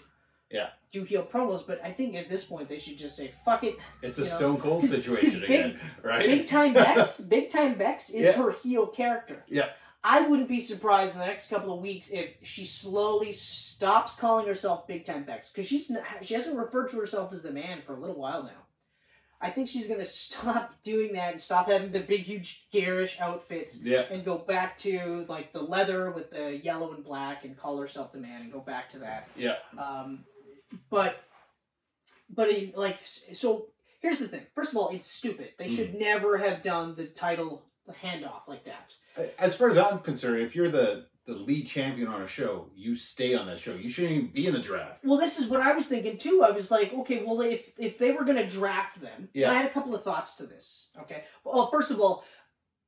Yeah. 0.51 0.69
do 0.91 1.03
heel 1.03 1.23
promos. 1.23 1.65
But 1.65 1.81
I 1.83 1.91
think 1.91 2.15
at 2.15 2.29
this 2.29 2.45
point 2.45 2.69
they 2.69 2.79
should 2.79 2.97
just 2.97 3.15
say, 3.15 3.31
fuck 3.43 3.63
it. 3.63 3.77
It's 4.01 4.17
a 4.17 4.21
know, 4.21 4.27
Stone 4.27 4.57
Cold 4.61 4.85
situation 4.85 5.41
big- 5.41 5.49
again, 5.49 5.79
right? 6.03 6.25
Big 6.25 6.45
time 6.45 6.73
Bex, 6.81 7.19
Big 7.21 7.49
time 7.49 7.75
Bex 7.75 8.09
is 8.09 8.21
Yeah. 8.23 8.31
her 8.33 8.51
heel 8.51 8.87
character. 8.87 9.43
Yeah. 9.47 9.69
I 10.07 10.21
wouldn't 10.21 10.47
be 10.47 10.59
surprised 10.59 11.15
in 11.15 11.19
the 11.19 11.25
next 11.25 11.49
couple 11.49 11.73
of 11.73 11.81
weeks 11.81 12.09
if 12.09 12.29
she 12.43 12.63
slowly 12.63 13.31
stops 13.31 14.13
calling 14.13 14.45
herself 14.45 14.87
Big 14.87 15.03
Time 15.03 15.23
Bex 15.23 15.49
because 15.51 15.65
she's 15.67 15.91
she 16.21 16.35
hasn't 16.35 16.55
referred 16.57 16.89
to 16.89 16.97
herself 16.99 17.33
as 17.33 17.41
the 17.41 17.51
man 17.51 17.81
for 17.81 17.95
a 17.95 17.99
little 17.99 18.15
while 18.15 18.43
now. 18.43 18.51
I 19.41 19.49
think 19.49 19.67
she's 19.67 19.87
gonna 19.87 20.05
stop 20.05 20.81
doing 20.83 21.13
that 21.13 21.33
and 21.33 21.41
stop 21.41 21.69
having 21.69 21.91
the 21.91 21.99
big, 21.99 22.21
huge, 22.21 22.67
garish 22.71 23.19
outfits 23.19 23.79
yeah. 23.81 24.03
and 24.09 24.23
go 24.25 24.37
back 24.37 24.77
to 24.79 25.25
like 25.27 25.53
the 25.53 25.61
leather 25.61 26.11
with 26.11 26.31
the 26.31 26.57
yellow 26.57 26.93
and 26.93 27.03
black 27.03 27.45
and 27.45 27.57
call 27.57 27.77
herself 27.77 28.11
the 28.11 28.19
man 28.19 28.41
and 28.41 28.51
go 28.51 28.59
back 28.59 28.89
to 28.89 28.99
that. 28.99 29.27
Yeah. 29.35 29.55
Um, 29.77 30.25
but, 30.89 31.23
but 32.29 32.49
in, 32.49 32.73
like, 32.75 32.99
so 33.33 33.67
here's 34.01 34.19
the 34.19 34.27
thing. 34.27 34.45
First 34.53 34.71
of 34.71 34.77
all, 34.77 34.89
it's 34.89 35.05
stupid. 35.05 35.51
They 35.57 35.65
Mm. 35.65 35.75
should 35.75 35.95
never 35.95 36.37
have 36.37 36.61
done 36.63 36.95
the 36.95 37.05
title 37.05 37.65
handoff 38.03 38.47
like 38.47 38.65
that. 38.65 38.95
As 39.37 39.55
far 39.55 39.69
as 39.69 39.77
I'm 39.77 39.99
concerned, 39.99 40.41
if 40.41 40.55
you're 40.55 40.69
the 40.69 41.05
the 41.25 41.33
lead 41.33 41.67
champion 41.67 42.07
on 42.07 42.21
a 42.21 42.27
show, 42.27 42.67
you 42.75 42.93
stay 42.95 43.33
on 43.33 43.47
that 43.47 43.59
show. 43.59 43.73
You 43.73 43.89
shouldn't 43.89 44.13
even 44.13 44.27
be 44.27 44.45
in 44.45 44.53
the 44.53 44.59
draft. 44.59 45.03
Well, 45.03 45.17
this 45.19 45.39
is 45.39 45.47
what 45.47 45.59
I 45.61 45.73
was 45.73 45.87
thinking 45.87 46.17
too. 46.17 46.43
I 46.47 46.51
was 46.51 46.69
like, 46.69 46.93
okay, 46.93 47.23
well, 47.25 47.41
if 47.41 47.71
if 47.79 47.97
they 47.97 48.11
were 48.11 48.23
gonna 48.23 48.47
draft 48.47 49.01
them, 49.01 49.29
Yeah. 49.33 49.49
I 49.49 49.55
had 49.55 49.65
a 49.65 49.69
couple 49.69 49.95
of 49.95 50.03
thoughts 50.03 50.35
to 50.37 50.45
this. 50.45 50.89
Okay, 51.01 51.23
well, 51.43 51.69
first 51.71 51.89
of 51.89 51.99
all, 51.99 52.23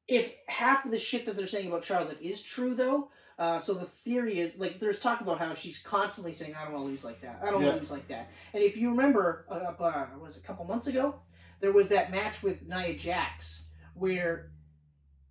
if 0.07 0.33
half 0.47 0.85
of 0.85 0.91
the 0.91 0.99
shit 0.99 1.25
that 1.25 1.35
they're 1.35 1.47
saying 1.47 1.67
about 1.67 1.83
Charlotte 1.83 2.21
is 2.21 2.41
true, 2.41 2.75
though. 2.75 3.09
Uh, 3.39 3.59
so 3.59 3.75
the 3.75 3.85
theory 3.85 4.39
is 4.39 4.57
like 4.57 4.79
there's 4.79 4.99
talk 4.99 5.21
about 5.21 5.37
how 5.37 5.53
she's 5.53 5.77
constantly 5.77 6.33
saying 6.33 6.55
I 6.55 6.63
don't 6.63 6.73
want 6.73 6.85
to 6.85 6.89
lose 6.89 7.05
like 7.05 7.21
that. 7.21 7.39
I 7.41 7.45
don't 7.51 7.61
want 7.63 7.75
to 7.75 7.79
lose 7.79 7.91
like 7.91 8.07
that. 8.07 8.29
And 8.53 8.63
if 8.63 8.77
you 8.77 8.89
remember, 8.89 9.45
uh, 9.49 9.71
uh, 9.83 10.05
was 10.19 10.37
it 10.37 10.43
a 10.43 10.47
couple 10.47 10.65
months 10.65 10.87
ago, 10.87 11.15
there 11.59 11.71
was 11.71 11.89
that 11.89 12.09
match 12.09 12.41
with 12.41 12.67
Nia 12.67 12.95
Jax 12.95 13.65
where 13.93 14.49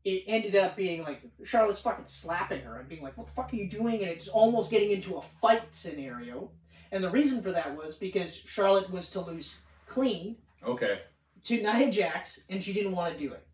it 0.06 0.22
ended 0.28 0.54
up 0.54 0.76
being 0.76 1.02
like 1.02 1.20
Charlotte's 1.44 1.80
fucking 1.80 2.06
slapping 2.06 2.62
her 2.62 2.76
and 2.78 2.88
being 2.88 3.02
like, 3.02 3.16
"What 3.18 3.26
the 3.26 3.32
fuck 3.32 3.52
are 3.52 3.56
you 3.56 3.68
doing?" 3.68 4.00
And 4.02 4.10
it's 4.10 4.28
almost 4.28 4.70
getting 4.70 4.90
into 4.92 5.16
a 5.16 5.22
fight 5.22 5.74
scenario. 5.74 6.50
And 6.92 7.02
the 7.02 7.10
reason 7.10 7.42
for 7.42 7.50
that 7.52 7.76
was 7.76 7.96
because 7.96 8.36
Charlotte 8.36 8.88
was 8.90 9.10
to 9.10 9.20
lose 9.20 9.58
clean 9.86 10.36
Okay. 10.64 11.00
to 11.44 11.56
Nia 11.62 11.90
Jax, 11.90 12.40
and 12.48 12.62
she 12.62 12.72
didn't 12.72 12.92
want 12.92 13.12
to 13.12 13.18
do 13.18 13.32
it. 13.32 13.44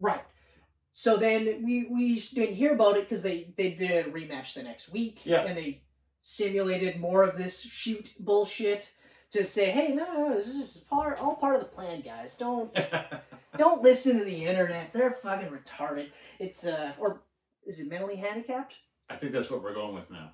Right. 0.00 0.24
So 0.92 1.16
then 1.16 1.62
we 1.64 1.86
we 1.88 2.18
didn't 2.20 2.56
hear 2.56 2.72
about 2.74 2.96
it 2.96 3.08
because 3.08 3.22
they 3.22 3.52
they 3.56 3.70
did 3.70 4.06
a 4.06 4.10
rematch 4.10 4.54
the 4.54 4.62
next 4.64 4.90
week, 4.90 5.24
Yeah. 5.24 5.42
and 5.42 5.56
they 5.56 5.82
simulated 6.20 6.98
more 7.00 7.22
of 7.22 7.38
this 7.38 7.62
shoot 7.62 8.12
bullshit 8.18 8.92
to 9.30 9.44
say, 9.44 9.70
hey, 9.70 9.94
no, 9.94 10.04
no, 10.12 10.28
no, 10.28 10.34
this 10.34 10.48
is 10.48 10.76
part 10.90 11.18
all 11.20 11.36
part 11.36 11.54
of 11.54 11.60
the 11.60 11.68
plan, 11.68 12.00
guys. 12.00 12.36
Don't 12.36 12.74
don't 13.62 13.80
listen 13.80 14.18
to 14.18 14.24
the 14.24 14.44
internet. 14.44 14.92
They're 14.92 15.12
fucking 15.12 15.50
retarded. 15.50 16.08
It's 16.40 16.66
uh, 16.66 16.94
or 16.98 17.22
is 17.64 17.78
it 17.78 17.88
mentally 17.88 18.16
handicapped? 18.16 18.74
I 19.08 19.14
think 19.14 19.30
that's 19.32 19.50
what 19.50 19.62
we're 19.62 19.74
going 19.74 19.94
with 19.94 20.10
now. 20.10 20.32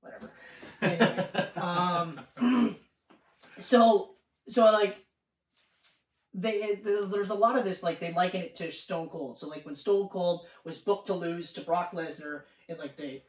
Whatever. 0.00 0.30
Anyway, 0.82 1.28
um, 1.54 2.18
so 3.58 4.16
so 4.48 4.64
like 4.64 4.96
they 6.34 6.80
the, 6.82 7.08
there's 7.08 7.30
a 7.30 7.34
lot 7.34 7.56
of 7.56 7.64
this 7.64 7.84
like 7.84 8.00
they 8.00 8.12
liken 8.12 8.42
it 8.42 8.56
to 8.56 8.72
Stone 8.72 9.10
Cold. 9.10 9.38
So 9.38 9.46
like 9.46 9.64
when 9.64 9.76
Stone 9.76 10.08
Cold 10.08 10.46
was 10.64 10.78
booked 10.78 11.06
to 11.06 11.14
lose 11.14 11.52
to 11.52 11.60
Brock 11.60 11.92
Lesnar 11.92 12.42
in 12.68 12.78
like 12.78 12.96
the 12.96 13.22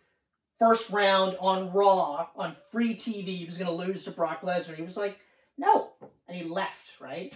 first 0.57 0.89
round 0.89 1.37
on 1.39 1.71
Raw 1.71 2.27
on 2.35 2.55
free 2.71 2.95
TV, 2.95 3.37
he 3.37 3.45
was 3.45 3.59
gonna 3.59 3.71
lose 3.71 4.03
to 4.05 4.11
Brock 4.11 4.41
Lesnar. 4.41 4.75
He 4.75 4.81
was 4.81 4.97
like, 4.97 5.19
no, 5.55 5.91
and 6.27 6.35
he 6.35 6.43
left. 6.43 6.99
Right. 6.99 7.35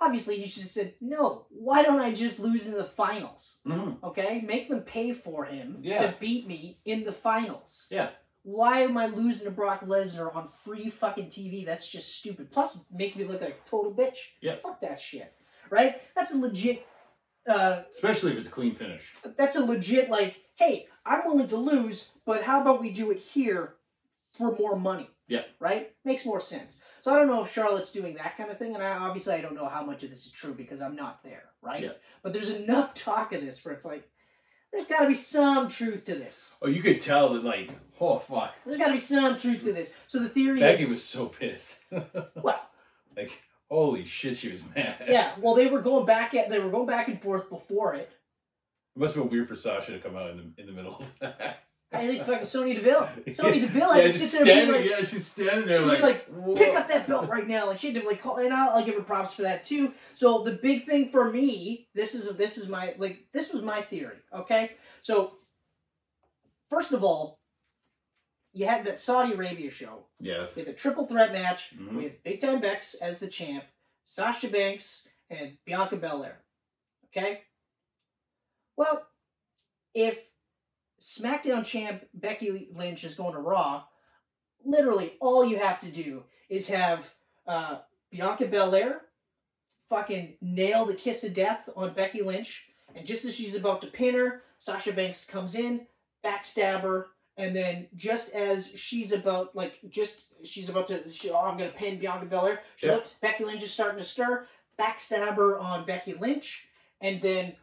Obviously, 0.00 0.40
he 0.40 0.46
should 0.46 0.62
have 0.62 0.70
said, 0.70 0.94
no, 1.00 1.46
why 1.50 1.82
don't 1.82 2.00
I 2.00 2.12
just 2.12 2.40
lose 2.40 2.66
in 2.66 2.72
the 2.74 2.84
finals? 2.84 3.56
Mhm. 3.66 4.02
Okay? 4.02 4.40
Make 4.40 4.68
them 4.70 4.80
pay 4.80 5.12
for 5.12 5.44
him 5.44 5.78
Yeah. 5.82 6.00
to 6.10 6.16
beat 6.18 6.46
me 6.46 6.80
in 6.84 7.04
the 7.04 7.12
finals. 7.12 7.86
Yeah. 7.90 8.10
Why 8.42 8.80
am 8.80 8.96
I 8.96 9.06
losing 9.06 9.44
to 9.44 9.50
Brock 9.50 9.82
Lesnar 9.84 10.34
on 10.34 10.48
free 10.64 10.88
fucking 10.88 11.28
TV? 11.28 11.64
That's 11.66 11.86
just 11.86 12.16
stupid. 12.16 12.50
Plus, 12.50 12.76
it 12.76 12.82
makes 12.90 13.14
me 13.14 13.24
look 13.24 13.42
like 13.42 13.60
a 13.66 13.68
total 13.70 13.92
bitch. 13.92 14.16
Yeah. 14.40 14.56
Fuck 14.62 14.80
that 14.80 14.98
shit. 14.98 15.34
Right? 15.68 16.00
That's 16.16 16.32
a 16.32 16.38
legit. 16.38 16.86
Uh, 17.46 17.82
Especially 17.90 18.32
if 18.32 18.38
it's 18.38 18.48
a 18.48 18.50
clean 18.50 18.74
finish. 18.74 19.14
that's 19.36 19.56
a 19.56 19.64
legit 19.64 20.08
like. 20.10 20.36
Hey, 20.56 20.88
I'm 21.06 21.24
willing 21.26 21.48
to 21.48 21.56
lose, 21.56 22.10
but 22.26 22.42
how 22.42 22.60
about 22.60 22.80
we 22.80 22.90
do 22.90 23.10
it 23.10 23.18
here 23.18 23.76
for 24.36 24.56
more 24.56 24.76
money? 24.76 25.10
Yeah. 25.30 25.42
Right? 25.60 25.94
Makes 26.04 26.26
more 26.26 26.40
sense. 26.40 26.80
So 27.00 27.12
I 27.12 27.16
don't 27.16 27.28
know 27.28 27.42
if 27.42 27.52
Charlotte's 27.52 27.92
doing 27.92 28.16
that 28.16 28.36
kind 28.36 28.50
of 28.50 28.58
thing, 28.58 28.74
and 28.74 28.82
I 28.82 28.90
obviously 28.90 29.34
I 29.34 29.40
don't 29.40 29.54
know 29.54 29.68
how 29.68 29.84
much 29.84 30.02
of 30.02 30.10
this 30.10 30.26
is 30.26 30.32
true 30.32 30.52
because 30.52 30.82
I'm 30.82 30.96
not 30.96 31.22
there. 31.22 31.44
Right? 31.62 31.84
Yeah. 31.84 31.92
But 32.22 32.32
there's 32.32 32.50
enough 32.50 32.94
talk 32.94 33.32
of 33.32 33.40
this 33.40 33.64
where 33.64 33.72
it's 33.72 33.84
like, 33.84 34.10
there's 34.72 34.86
got 34.86 35.02
to 35.02 35.06
be 35.08 35.14
some 35.14 35.68
truth 35.68 36.04
to 36.06 36.16
this. 36.16 36.54
Oh, 36.60 36.68
you 36.68 36.82
could 36.82 37.00
tell 37.00 37.30
that, 37.30 37.44
like, 37.44 37.70
oh 38.00 38.18
fuck, 38.18 38.58
There's 38.66 38.78
got 38.78 38.88
to 38.88 38.92
be 38.92 38.98
some 38.98 39.36
truth 39.36 39.62
to 39.62 39.72
this. 39.72 39.92
So 40.08 40.18
the 40.18 40.28
theory 40.28 40.60
Becky 40.60 40.82
is, 40.82 40.90
was 40.90 41.04
so 41.04 41.26
pissed. 41.26 41.78
well, 42.34 42.68
like, 43.16 43.32
holy 43.70 44.04
shit, 44.04 44.38
she 44.38 44.50
was 44.50 44.62
mad. 44.74 45.04
yeah. 45.08 45.32
Well, 45.40 45.54
they 45.54 45.66
were 45.66 45.80
going 45.80 46.06
back 46.06 46.34
at 46.34 46.50
they 46.50 46.58
were 46.58 46.70
going 46.70 46.86
back 46.86 47.06
and 47.06 47.20
forth 47.20 47.48
before 47.48 47.94
it. 47.94 48.10
It 48.96 48.98
must 48.98 49.14
have 49.14 49.24
been 49.24 49.32
weird 49.32 49.48
for 49.48 49.56
Sasha 49.56 49.92
to 49.92 50.00
come 50.00 50.16
out 50.16 50.30
in 50.30 50.36
the, 50.36 50.60
in 50.60 50.66
the 50.66 50.72
middle 50.72 50.96
of 50.96 51.18
that. 51.20 51.64
I 51.92 52.06
think 52.06 52.24
fucking 52.24 52.46
Sonya 52.46 52.74
Deville. 52.74 53.08
Sonya 53.32 53.60
Deville 53.62 53.96
yeah, 53.96 54.02
had 54.02 54.12
to 54.12 54.18
just 54.18 54.30
sit 54.32 54.44
there 54.44 54.58
and 54.58 54.72
be 54.72 54.78
like, 54.78 54.90
yeah, 54.90 55.04
she's 55.04 55.26
standing 55.26 55.66
there 55.66 55.78
she'd 55.80 55.86
like, 55.86 55.98
be 55.98 56.02
like, 56.04 56.26
"Whoa." 56.28 56.54
pick 56.54 56.74
up 56.76 56.86
that 56.88 57.08
belt 57.08 57.28
right 57.28 57.48
now, 57.48 57.70
and 57.70 57.78
she 57.78 57.92
had 57.92 58.00
to 58.00 58.06
like 58.06 58.22
call. 58.22 58.36
And 58.36 58.54
I'll, 58.54 58.70
I'll 58.70 58.84
give 58.84 58.94
her 58.94 59.02
props 59.02 59.34
for 59.34 59.42
that 59.42 59.64
too. 59.64 59.92
So 60.14 60.44
the 60.44 60.52
big 60.52 60.86
thing 60.86 61.10
for 61.10 61.30
me, 61.30 61.88
this 61.94 62.14
is 62.14 62.28
this 62.36 62.56
is 62.58 62.68
my 62.68 62.94
like 62.98 63.26
this 63.32 63.52
was 63.52 63.62
my 63.62 63.80
theory. 63.80 64.18
Okay, 64.32 64.72
so 65.02 65.32
first 66.68 66.92
of 66.92 67.02
all, 67.02 67.40
you 68.52 68.66
had 68.66 68.84
that 68.84 69.00
Saudi 69.00 69.32
Arabia 69.32 69.70
show. 69.70 70.04
Yes. 70.20 70.54
Had 70.54 70.68
a 70.68 70.72
triple 70.72 71.06
threat 71.08 71.32
match 71.32 71.74
Mhm. 71.76 71.96
with 71.96 72.22
Big 72.22 72.40
Time 72.40 72.60
Bex 72.60 72.94
as 72.94 73.18
the 73.18 73.26
champ, 73.26 73.64
Sasha 74.04 74.46
Banks, 74.48 75.08
and 75.28 75.58
Bianca 75.64 75.96
Belair. 75.96 76.42
Okay? 77.06 77.42
Well, 78.76 79.06
if 79.94 80.29
SmackDown 81.00 81.64
champ 81.64 82.04
Becky 82.14 82.68
Lynch 82.74 83.04
is 83.04 83.14
going 83.14 83.32
to 83.32 83.40
Raw, 83.40 83.84
literally 84.64 85.14
all 85.20 85.44
you 85.44 85.58
have 85.58 85.80
to 85.80 85.90
do 85.90 86.24
is 86.48 86.68
have 86.68 87.12
uh, 87.46 87.78
Bianca 88.10 88.46
Belair 88.46 89.02
fucking 89.88 90.34
nail 90.40 90.84
the 90.84 90.94
kiss 90.94 91.24
of 91.24 91.34
death 91.34 91.68
on 91.74 91.94
Becky 91.94 92.22
Lynch, 92.22 92.68
and 92.94 93.06
just 93.06 93.24
as 93.24 93.34
she's 93.34 93.54
about 93.56 93.80
to 93.80 93.86
pin 93.88 94.14
her, 94.14 94.42
Sasha 94.58 94.92
Banks 94.92 95.24
comes 95.24 95.54
in, 95.54 95.86
backstab 96.24 96.82
her, 96.82 97.08
and 97.36 97.56
then 97.56 97.88
just 97.96 98.34
as 98.34 98.68
she's 98.76 99.10
about 99.12 99.56
like 99.56 99.78
just 99.88 100.26
she's 100.44 100.68
about 100.68 100.86
to 100.88 101.10
she, 101.10 101.30
oh 101.30 101.38
I'm 101.38 101.56
gonna 101.56 101.70
pin 101.70 101.98
Bianca 101.98 102.26
Belair, 102.26 102.60
she 102.76 102.86
Yeah. 102.86 102.94
looks 102.94 103.14
Becky 103.14 103.44
Lynch 103.44 103.62
is 103.62 103.72
starting 103.72 103.98
to 103.98 104.04
stir, 104.04 104.46
backstab 104.78 105.36
her 105.36 105.58
on 105.58 105.86
Becky 105.86 106.14
Lynch, 106.14 106.68
and 107.00 107.22
then 107.22 107.54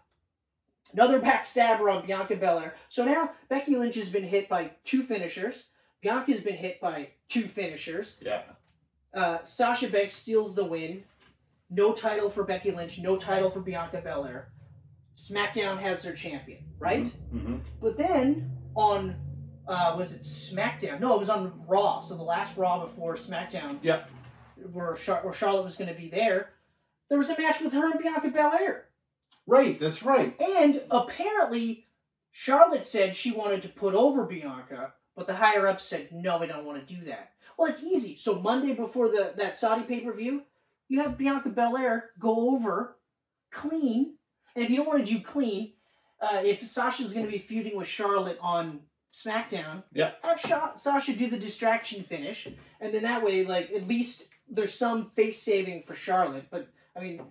another 0.94 1.20
backstabber 1.20 1.94
on 1.94 2.06
Bianca 2.06 2.36
Belair. 2.36 2.76
So 2.90 3.06
now 3.06 3.32
Becky 3.50 3.76
Lynch 3.76 3.96
has 3.96 4.10
been 4.10 4.24
hit 4.24 4.50
by 4.50 4.72
two 4.84 5.04
finishers. 5.04 5.66
Bianca's 6.02 6.40
been 6.40 6.56
hit 6.56 6.80
by 6.80 7.10
two 7.28 7.48
finishers. 7.48 8.16
Yeah. 8.22 8.44
Uh, 9.14 9.40
Sasha 9.44 9.88
Banks 9.88 10.14
steals 10.14 10.56
the 10.56 10.66
win. 10.66 11.04
No 11.70 11.94
title 11.94 12.30
for 12.30 12.44
Becky 12.44 12.72
Lynch. 12.72 13.00
No 13.00 13.18
title 13.18 13.50
for 13.50 13.60
Bianca 13.60 14.02
Belair. 14.02 14.50
SmackDown 15.16 15.80
has 15.80 16.04
their 16.04 16.14
champion, 16.14 16.60
right? 16.80 17.06
Mm-hmm. 17.34 17.58
But 17.82 17.98
then 17.98 18.52
on, 18.76 19.16
uh, 19.68 19.96
was 19.98 20.14
it 20.14 20.22
SmackDown? 20.22 21.00
No, 21.00 21.16
it 21.16 21.20
was 21.20 21.30
on 21.30 21.62
Raw. 21.68 22.00
So 22.00 22.16
the 22.16 22.24
last 22.24 22.56
Raw 22.58 22.86
before 22.86 23.16
SmackDown. 23.16 23.80
Yeah. 23.82 24.04
Where, 24.72 24.94
Char- 24.94 25.22
where 25.24 25.34
Charlotte 25.34 25.64
was 25.64 25.76
going 25.76 25.90
to 25.94 26.00
be 26.00 26.10
there. 26.10 26.52
There 27.10 27.18
was 27.18 27.30
a 27.30 27.42
match 27.42 27.62
with 27.62 27.74
her 27.74 27.92
and 27.92 28.00
Bianca 28.00 28.30
Belair. 28.30 28.86
Right, 29.48 29.80
that's 29.80 30.04
right. 30.04 30.36
And 30.40 30.82
apparently, 30.92 31.86
Charlotte 32.32 32.86
said 32.86 33.16
she 33.16 33.32
wanted 33.32 33.62
to 33.64 33.70
put 33.70 33.96
over 33.96 34.26
Bianca, 34.26 34.94
but 35.16 35.26
the 35.26 35.36
higher 35.36 35.68
ups 35.68 35.86
said, 35.86 36.10
no, 36.12 36.38
we 36.38 36.48
don't 36.48 36.66
want 36.66 36.86
to 36.86 36.94
do 36.96 37.04
that. 37.06 37.32
Well, 37.58 37.70
it's 37.70 37.84
easy. 37.84 38.16
So 38.18 38.40
Monday 38.40 38.74
before 38.74 39.08
the 39.10 39.34
that 39.38 39.58
Saudi 39.58 39.84
pay 39.84 40.02
per 40.02 40.14
view, 40.14 40.44
you 40.90 41.02
have 41.02 41.18
Bianca 41.18 41.50
Belair 41.50 42.12
go 42.20 42.52
over 42.52 42.98
clean. 43.50 44.16
And 44.56 44.64
if 44.64 44.70
you 44.70 44.78
don't 44.78 44.88
want 44.88 45.04
to 45.06 45.12
do 45.12 45.22
clean, 45.22 45.74
uh, 46.22 46.42
if 46.44 46.62
Sasha's 46.62 47.14
going 47.14 47.26
to 47.26 47.32
be 47.32 47.38
feuding 47.40 47.76
with 47.78 47.88
Charlotte 47.88 48.38
on 48.42 48.82
SmackDown, 49.12 49.84
Yeah. 49.94 50.12
have 50.24 50.40
Sha- 50.40 50.76
Sasha 50.76 51.14
do 51.16 51.30
the 51.30 51.38
distraction 51.40 52.04
finish, 52.04 52.48
and 52.80 52.94
then 52.94 53.04
that 53.04 53.24
way, 53.24 53.44
like 53.46 53.72
at 53.72 53.88
least 53.88 54.28
there's 54.50 54.74
some 54.74 55.10
face 55.12 55.42
saving 55.42 55.84
for 55.84 55.96
Charlotte. 55.96 56.46
But 56.52 56.68
I 56.96 57.00
mean, 57.00 57.22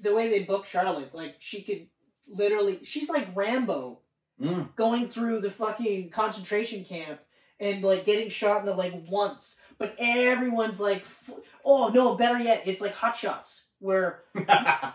the 0.00 0.14
way 0.14 0.28
they 0.28 0.40
book 0.40 0.66
Charlotte, 0.66 1.14
like 1.14 1.36
she 1.38 1.62
could 1.62 1.86
literally, 2.28 2.80
she's 2.84 3.08
like 3.08 3.28
Rambo 3.34 4.00
Mm. 4.42 4.74
going 4.74 5.06
through 5.06 5.40
the 5.42 5.50
fucking 5.50 6.10
concentration 6.10 6.84
camp 6.84 7.20
and 7.60 7.84
like 7.84 8.04
getting 8.04 8.28
shot 8.28 8.58
in 8.58 8.66
the 8.66 8.74
leg 8.74 9.06
once, 9.08 9.60
but 9.78 9.94
everyone's 9.96 10.80
like, 10.80 11.02
f- 11.02 11.30
oh 11.64 11.86
no, 11.90 12.16
better 12.16 12.40
yet, 12.40 12.62
it's 12.66 12.80
like 12.80 12.94
Hot 12.96 13.14
Shots 13.14 13.68
where 13.78 14.24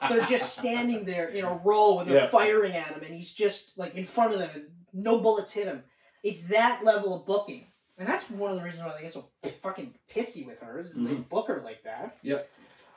they're 0.10 0.26
just 0.26 0.58
standing 0.58 1.06
there 1.06 1.30
in 1.30 1.46
a 1.46 1.54
row 1.64 2.00
and 2.00 2.12
they're 2.12 2.24
Yeah. 2.24 2.28
firing 2.28 2.74
at 2.74 2.88
him 2.88 3.02
and 3.02 3.16
he's 3.16 3.34
just 3.34 3.78
like 3.78 3.96
in 3.96 4.04
front 4.04 4.34
of 4.34 4.40
them 4.40 4.50
and 4.54 4.66
no 4.92 5.20
bullets 5.20 5.54
hit 5.54 5.68
him. 5.68 5.84
It's 6.22 6.44
that 6.48 6.84
level 6.84 7.16
of 7.16 7.26
booking. 7.26 7.68
And 7.98 8.06
that's 8.10 8.30
one 8.30 8.52
of 8.52 8.58
the 8.58 8.64
reasons 8.66 8.86
why 8.86 8.94
they 8.98 9.04
get 9.04 9.14
so 9.14 9.30
fucking 9.62 9.94
pissy 10.14 10.46
with 10.46 10.60
her 10.60 10.80
is 10.80 10.96
they 10.96 11.02
Mhm. 11.02 11.30
book 11.30 11.48
her 11.48 11.62
like 11.64 11.84
that. 11.84 12.18
Yep. 12.24 12.50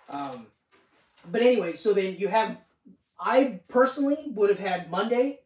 Um, 0.08 0.48
but 1.30 1.42
anyway, 1.42 1.72
so 1.72 1.92
then 1.92 2.16
you 2.18 2.28
have, 2.28 2.56
I 3.20 3.60
personally 3.68 4.18
would 4.28 4.50
have 4.50 4.58
had 4.58 4.90
Monday, 4.90 5.40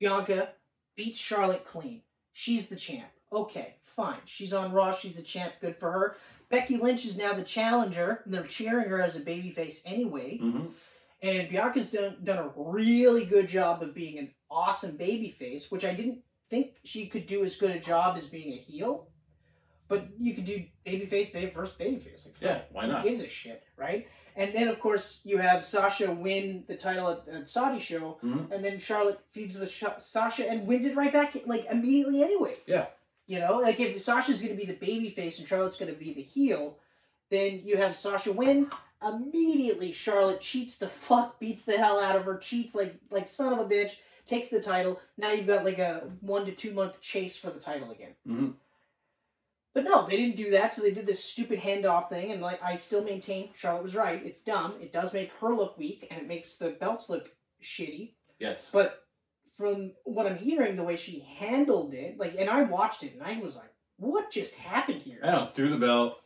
Bianca 0.00 0.50
beats 0.96 1.18
Charlotte 1.18 1.64
clean. 1.64 2.02
She's 2.32 2.68
the 2.68 2.76
champ. 2.76 3.08
Okay, 3.32 3.74
fine. 3.82 4.20
She's 4.24 4.52
on 4.52 4.72
Raw. 4.72 4.90
She's 4.92 5.14
the 5.14 5.22
champ. 5.22 5.54
Good 5.60 5.76
for 5.76 5.90
her. 5.92 6.16
Becky 6.50 6.76
Lynch 6.76 7.04
is 7.04 7.18
now 7.18 7.32
the 7.34 7.42
challenger, 7.42 8.22
and 8.24 8.32
they're 8.32 8.44
cheering 8.44 8.88
her 8.88 9.02
as 9.02 9.16
a 9.16 9.20
babyface 9.20 9.80
anyway. 9.84 10.38
hmm 10.38 10.66
And 11.20 11.48
Bianca's 11.50 11.90
done 11.90 12.16
done 12.24 12.38
a 12.38 12.50
really 12.56 13.24
good 13.26 13.48
job 13.48 13.82
of 13.82 13.92
being 13.94 14.18
an 14.18 14.30
awesome 14.50 14.96
babyface, 14.96 15.70
which 15.70 15.84
I 15.84 15.92
didn't 15.92 16.20
think 16.48 16.76
she 16.84 17.06
could 17.06 17.26
do 17.26 17.44
as 17.44 17.56
good 17.56 17.72
a 17.72 17.78
job 17.80 18.16
as 18.16 18.26
being 18.26 18.52
a 18.54 18.56
heel. 18.56 19.08
But 19.88 20.08
you 20.18 20.34
could 20.34 20.44
do 20.44 20.64
babyface, 20.86 21.32
baby 21.32 21.50
first 21.50 21.78
babyface. 21.78 22.24
Like, 22.26 22.34
Yeah, 22.40 22.60
why 22.72 22.86
not? 22.86 23.02
who 23.02 23.08
gives 23.10 23.20
a 23.20 23.26
shit, 23.28 23.62
right? 23.76 24.06
And 24.38 24.54
then 24.54 24.68
of 24.68 24.78
course 24.80 25.20
you 25.24 25.38
have 25.38 25.64
Sasha 25.64 26.10
win 26.12 26.64
the 26.68 26.76
title 26.76 27.08
at 27.10 27.26
the 27.26 27.46
Saudi 27.46 27.80
show, 27.80 28.18
Mhm. 28.22 28.50
and 28.52 28.64
then 28.64 28.78
Charlotte 28.78 29.20
feuds 29.30 29.58
with 29.58 29.70
Sha- 29.70 29.98
Sasha 29.98 30.48
and 30.48 30.66
wins 30.66 30.84
it 30.86 30.96
right 30.96 31.12
back 31.12 31.36
like 31.44 31.66
immediately 31.66 32.22
anyway. 32.22 32.56
Yeah. 32.66 32.86
You 33.26 33.40
know, 33.40 33.58
like 33.58 33.78
if 33.80 34.00
Sasha's 34.00 34.40
going 34.40 34.56
to 34.56 34.60
be 34.64 34.64
the 34.64 34.78
baby 34.78 35.10
face 35.10 35.38
and 35.38 35.46
Charlotte's 35.46 35.76
going 35.76 35.92
to 35.92 35.98
be 35.98 36.14
the 36.14 36.22
heel, 36.22 36.78
then 37.30 37.60
you 37.64 37.76
have 37.76 37.94
Sasha 37.96 38.32
win. 38.32 38.70
Immediately, 39.02 39.92
Charlotte 39.92 40.40
cheats 40.40 40.78
the 40.78 40.88
fuck, 40.88 41.38
beats 41.38 41.64
the 41.64 41.76
hell 41.76 42.00
out 42.00 42.16
of 42.16 42.24
her, 42.24 42.36
cheats 42.38 42.74
like 42.74 42.94
like 43.10 43.26
son 43.26 43.52
of 43.52 43.58
a 43.58 43.64
bitch, 43.68 43.96
takes 44.26 44.48
the 44.48 44.60
title. 44.60 45.00
Now 45.16 45.32
you've 45.32 45.46
got 45.46 45.64
like 45.64 45.78
a 45.78 46.10
one 46.20 46.44
to 46.46 46.52
two 46.52 46.72
month 46.72 47.00
chase 47.00 47.36
for 47.36 47.50
the 47.50 47.60
title 47.60 47.90
again. 47.90 48.14
Mhm. 48.26 48.54
But 49.78 49.84
no, 49.88 50.08
they 50.08 50.16
didn't 50.16 50.34
do 50.34 50.50
that, 50.50 50.74
so 50.74 50.82
they 50.82 50.90
did 50.90 51.06
this 51.06 51.22
stupid 51.22 51.60
handoff 51.60 52.08
thing, 52.08 52.32
and 52.32 52.42
like 52.42 52.60
I 52.60 52.74
still 52.74 53.04
maintain 53.04 53.50
Charlotte 53.54 53.84
was 53.84 53.94
right. 53.94 54.20
It's 54.26 54.42
dumb. 54.42 54.74
It 54.80 54.92
does 54.92 55.12
make 55.12 55.30
her 55.40 55.54
look 55.54 55.78
weak, 55.78 56.04
and 56.10 56.20
it 56.20 56.26
makes 56.26 56.56
the 56.56 56.70
belts 56.70 57.08
look 57.08 57.30
shitty. 57.62 58.14
Yes. 58.40 58.70
But 58.72 59.04
from 59.56 59.92
what 60.02 60.26
I'm 60.26 60.36
hearing, 60.36 60.74
the 60.74 60.82
way 60.82 60.96
she 60.96 61.20
handled 61.20 61.94
it, 61.94 62.18
like, 62.18 62.34
and 62.36 62.50
I 62.50 62.62
watched 62.62 63.04
it, 63.04 63.14
and 63.14 63.22
I 63.22 63.38
was 63.38 63.54
like, 63.54 63.72
"What 63.98 64.32
just 64.32 64.56
happened 64.56 65.02
here?" 65.02 65.20
I 65.22 65.30
know, 65.30 65.50
threw 65.54 65.70
the 65.70 65.76
belt, 65.76 66.16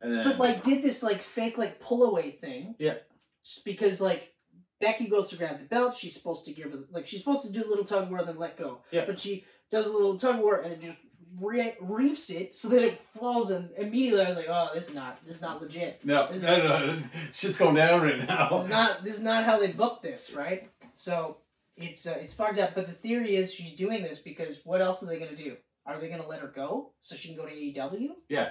and 0.00 0.12
then. 0.12 0.24
But 0.24 0.40
like, 0.40 0.64
did 0.64 0.82
this 0.82 1.04
like 1.04 1.22
fake 1.22 1.58
like 1.58 1.78
pull 1.78 2.02
away 2.02 2.32
thing? 2.32 2.74
Yeah. 2.80 2.94
Because 3.64 4.00
like 4.00 4.34
Becky 4.80 5.06
goes 5.06 5.28
to 5.28 5.36
grab 5.36 5.60
the 5.60 5.66
belt, 5.66 5.94
she's 5.94 6.14
supposed 6.14 6.44
to 6.46 6.52
give 6.52 6.72
her 6.72 6.80
like 6.90 7.06
she's 7.06 7.20
supposed 7.20 7.46
to 7.46 7.52
do 7.52 7.64
a 7.64 7.70
little 7.70 7.84
tug 7.84 8.10
war, 8.10 8.24
then 8.24 8.36
let 8.36 8.56
go. 8.56 8.80
Yeah. 8.90 9.04
But 9.06 9.20
she 9.20 9.44
does 9.70 9.86
a 9.86 9.92
little 9.92 10.18
tug 10.18 10.40
war 10.40 10.56
and 10.56 10.72
it 10.72 10.80
just 10.80 10.98
re- 11.40 11.74
reefs 11.80 12.30
it 12.30 12.54
so 12.54 12.68
that 12.68 12.82
it 12.82 13.00
falls, 13.18 13.50
and 13.50 13.70
immediately 13.76 14.24
I 14.24 14.28
was 14.28 14.36
like, 14.36 14.48
"Oh, 14.48 14.70
this 14.74 14.88
is 14.88 14.94
not 14.94 15.24
this 15.26 15.36
is 15.36 15.42
not 15.42 15.60
legit." 15.62 16.04
no, 16.04 16.28
This- 16.30 16.42
no, 16.42 16.58
no, 16.58 17.00
shit's 17.34 17.56
going 17.56 17.74
down 17.76 18.02
right 18.02 18.26
now. 18.26 18.48
This 18.50 18.64
is 18.64 18.70
not 18.70 19.04
this 19.04 19.16
is 19.16 19.22
not 19.22 19.44
how 19.44 19.58
they 19.58 19.68
booked 19.68 20.02
this, 20.02 20.32
right? 20.32 20.70
So 20.94 21.38
it's 21.76 22.06
uh, 22.06 22.18
it's 22.20 22.32
fucked 22.32 22.58
up. 22.58 22.74
But 22.74 22.86
the 22.86 22.92
theory 22.92 23.36
is 23.36 23.52
she's 23.52 23.72
doing 23.72 24.02
this 24.02 24.18
because 24.18 24.60
what 24.64 24.80
else 24.80 25.02
are 25.02 25.06
they 25.06 25.18
gonna 25.18 25.36
do? 25.36 25.56
Are 25.84 25.98
they 26.00 26.08
gonna 26.08 26.26
let 26.26 26.40
her 26.40 26.48
go 26.48 26.92
so 27.00 27.14
she 27.14 27.28
can 27.28 27.36
go 27.36 27.46
to 27.46 27.52
AEW? 27.54 28.08
Yeah. 28.28 28.50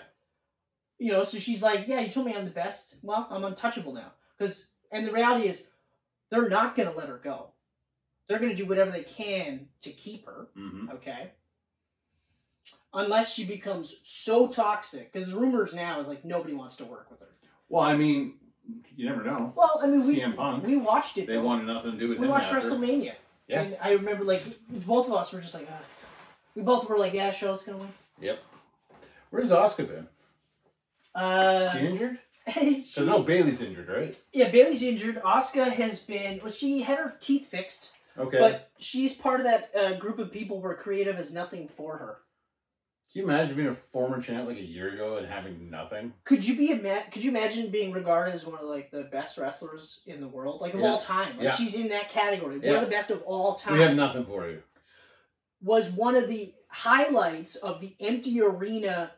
You 0.97 1.11
know, 1.11 1.23
so 1.23 1.39
she's 1.39 1.61
like, 1.61 1.87
yeah, 1.87 1.99
you 1.99 2.09
told 2.09 2.25
me 2.25 2.33
I'm 2.33 2.45
the 2.45 2.51
best. 2.51 2.95
Well, 3.01 3.27
I'm 3.29 3.43
untouchable 3.43 3.93
now. 3.93 4.11
Because 4.37 4.67
and 4.91 5.05
the 5.05 5.11
reality 5.11 5.47
is, 5.49 5.63
they're 6.31 6.47
not 6.49 6.75
gonna 6.75 6.93
let 6.93 7.09
her 7.09 7.19
go. 7.23 7.47
They're 8.27 8.39
gonna 8.39 8.55
do 8.55 8.65
whatever 8.65 8.91
they 8.91 9.03
can 9.03 9.67
to 9.81 9.89
keep 9.91 10.25
her. 10.25 10.47
hmm 10.55 10.89
Okay. 10.93 11.31
Unless 12.95 13.33
she 13.33 13.45
becomes 13.45 13.95
so 14.03 14.47
toxic, 14.47 15.11
because 15.11 15.33
rumors 15.33 15.73
now 15.73 15.99
is 15.99 16.07
like 16.07 16.23
nobody 16.25 16.53
wants 16.53 16.77
to 16.77 16.85
work 16.85 17.07
with 17.11 17.19
her. 17.19 17.27
Well, 17.69 17.83
I 17.83 17.95
mean, 17.97 18.35
you 18.95 19.07
never 19.09 19.23
know. 19.23 19.51
Well, 19.55 19.79
I 19.83 19.87
mean, 19.87 20.05
we 20.07 20.15
CM 20.19 20.35
Punk. 20.35 20.65
we 20.65 20.77
watched 20.77 21.17
it. 21.17 21.27
They 21.27 21.33
though. 21.33 21.43
wanted 21.43 21.67
nothing 21.67 21.91
to 21.91 21.97
do 21.97 22.07
with 22.09 22.19
We 22.19 22.27
watched 22.27 22.51
after. 22.53 22.69
WrestleMania. 22.71 23.13
Yeah. 23.47 23.61
And 23.61 23.77
I 23.81 23.91
remember, 23.91 24.23
like, 24.23 24.43
both 24.69 25.07
of 25.07 25.13
us 25.13 25.31
were 25.33 25.41
just 25.41 25.53
like, 25.53 25.67
Ugh. 25.69 25.83
we 26.55 26.61
both 26.63 26.87
were 26.89 26.97
like, 26.97 27.13
yeah, 27.13 27.31
Charlotte's 27.31 27.63
gonna 27.63 27.77
win. 27.79 27.89
Yep. 28.21 28.39
Where's 29.29 29.49
Asuka 29.51 29.87
been? 29.87 30.07
Uh, 31.13 31.71
She 31.73 31.79
injured? 31.79 32.19
she- 32.53 32.75
Because 32.75 33.07
no, 33.07 33.23
Bayley's 33.23 33.61
injured, 33.61 33.87
right? 33.89 34.17
yeah, 34.33 34.49
Bayley's 34.49 34.83
injured. 34.83 35.21
Asuka 35.23 35.71
has 35.73 35.99
been, 35.99 36.39
well, 36.41 36.51
she 36.51 36.81
had 36.81 36.97
her 36.97 37.15
teeth 37.19 37.47
fixed, 37.47 37.91
Okay. 38.17 38.39
but 38.39 38.69
she's 38.79 39.13
part 39.13 39.39
of 39.41 39.45
that 39.45 39.71
uh, 39.75 39.93
group 39.97 40.17
of 40.19 40.31
people 40.31 40.61
where 40.61 40.73
creative 40.75 41.19
is 41.19 41.33
nothing 41.33 41.67
for 41.75 41.97
her. 41.97 42.17
Can 43.11 43.21
you 43.21 43.29
imagine 43.29 43.55
being 43.55 43.67
a 43.69 43.75
former 43.75 44.21
champ 44.21 44.47
like 44.47 44.57
a 44.57 44.61
year 44.61 44.93
ago 44.93 45.17
and 45.17 45.27
having 45.27 45.69
nothing? 45.69 46.13
Could 46.25 46.45
you 46.45 46.57
be 46.57 46.71
a 46.73 46.75
ma- 46.75 47.03
Could 47.11 47.23
you 47.23 47.31
imagine 47.31 47.69
being 47.71 47.93
regarded 47.93 48.33
as 48.33 48.45
one 48.45 48.55
of 48.59 48.67
like 48.67 48.91
the 48.91 49.03
best 49.03 49.37
wrestlers 49.37 50.01
in 50.05 50.19
the 50.19 50.27
world, 50.27 50.59
like 50.59 50.73
of 50.73 50.81
Yeah. 50.81 50.87
all 50.87 50.97
time? 50.97 51.37
Like 51.37 51.45
Yeah. 51.45 51.55
she's 51.55 51.75
in 51.75 51.87
that 51.89 52.09
category, 52.09 52.57
one 52.57 52.65
Yeah. 52.67 52.73
of 52.75 52.81
the 52.81 52.89
best 52.91 53.09
of 53.11 53.21
all 53.23 53.53
time. 53.55 53.73
We 53.73 53.81
have 53.81 53.95
nothing 53.95 54.25
for 54.25 54.49
you. 54.49 54.63
was 55.61 55.89
one 55.89 56.15
of 56.15 56.27
the 56.27 56.53
highlights 56.67 57.55
of 57.55 57.79
the 57.81 57.95
empty 57.99 58.39
arena 58.41 59.11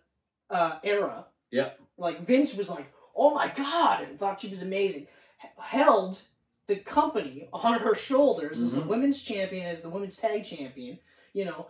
uh, 0.50 0.80
era. 0.84 1.26
Yeah. 1.52 1.72
Like 1.98 2.22
Vince 2.26 2.56
was 2.56 2.70
like, 2.70 2.94
"Oh 3.14 3.34
my 3.34 3.50
god!" 3.54 4.04
and 4.04 4.18
thought 4.18 4.40
she 4.40 4.48
was 4.48 4.62
amazing. 4.62 5.08
H- 5.44 5.52
held 5.58 6.22
the 6.68 6.78
company 6.78 7.50
on 7.52 7.80
her 7.80 7.94
shoulders 7.96 8.62
as 8.62 8.76
the 8.76 8.82
Mhm. 8.82 8.88
women's 8.88 9.22
champion, 9.22 9.66
as 9.68 9.82
the 9.82 9.90
women's 9.90 10.16
tag 10.16 10.46
champion. 10.46 11.00
You 11.34 11.46
know, 11.46 11.68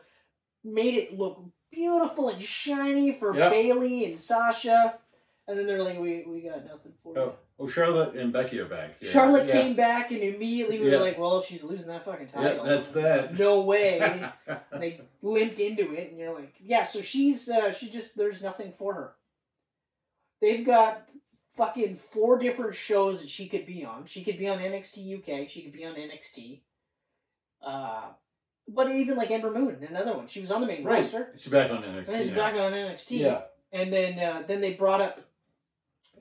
made 0.64 0.94
it 0.96 1.18
look 1.18 1.44
beautiful 1.72 2.30
and 2.30 2.42
shiny 2.42 3.12
for 3.12 3.36
Yeah. 3.36 3.50
Bayley 3.50 4.06
and 4.06 4.18
Sasha. 4.18 5.00
And 5.48 5.58
then 5.58 5.66
they're 5.66 5.82
like, 5.82 5.98
we, 6.00 6.24
we 6.28 6.42
got 6.42 6.66
nothing 6.66 6.92
for 7.02 7.14
you. 7.16 7.22
Oh, 7.22 7.36
oh, 7.60 7.68
Charlotte 7.70 8.16
and 8.16 8.34
Becky 8.34 8.60
are 8.60 8.66
back. 8.66 8.96
Yeah. 9.00 9.12
Charlotte 9.12 9.48
yeah. 9.48 9.54
came 9.54 9.76
back 9.76 10.12
and 10.12 10.20
immediately 10.22 10.80
we 10.80 10.92
Yeah. 10.92 10.98
were 10.98 11.04
like, 11.06 11.18
well, 11.18 11.42
she's 11.42 11.64
losing 11.64 11.88
that 11.88 12.04
fucking 12.04 12.28
title. 12.28 12.44
Yeah, 12.44 12.50
title. 12.58 12.66
that's 12.66 12.92
that. 12.92 13.40
No 13.40 13.62
way. 13.62 14.30
They 14.72 15.02
limped 15.22 15.60
into 15.60 15.94
it 15.94 16.10
and 16.12 16.20
you're 16.20 16.34
like, 16.34 16.54
yeah, 16.60 16.84
so 16.84 17.02
she's, 17.02 17.50
uh, 17.50 17.72
she 17.72 17.90
just, 17.90 18.16
there's 18.18 18.44
nothing 18.44 18.72
for 18.72 18.94
her. 18.94 19.14
They've 20.42 20.66
got 20.66 21.08
fucking 21.56 21.96
four 21.96 22.38
different 22.38 22.76
shows 22.76 23.22
that 23.22 23.30
she 23.30 23.48
could 23.48 23.66
be 23.66 23.84
on. 23.84 24.06
She 24.06 24.24
could 24.24 24.38
be 24.38 24.48
on 24.48 24.60
NXT 24.60 25.18
UK. 25.20 25.50
She 25.50 25.62
could 25.64 25.74
be 25.74 25.84
on 25.86 25.96
NXT. 25.96 26.60
Uh, 27.66 28.10
but 28.68 28.90
even 28.92 29.16
like 29.18 29.32
Ember 29.32 29.52
Moon, 29.52 29.86
another 29.90 30.14
one. 30.16 30.28
She 30.28 30.40
was 30.42 30.52
on 30.52 30.62
the 30.62 30.68
main 30.68 30.84
Right. 30.84 30.98
roster. 31.04 31.34
She's 31.38 31.52
back 31.52 31.72
on 31.72 31.84
And 31.84 31.98
NXT. 32.00 32.06
then 32.08 32.22
she's 32.24 32.32
now. 32.32 32.38
back 32.38 32.54
on 32.56 32.72
NXT. 32.74 33.20
Yeah. 33.20 33.42
And 33.72 33.92
then 33.94 34.20
uh, 34.20 34.44
then 34.48 34.62
they 34.62 34.74
brought 34.74 35.02
up 35.02 35.22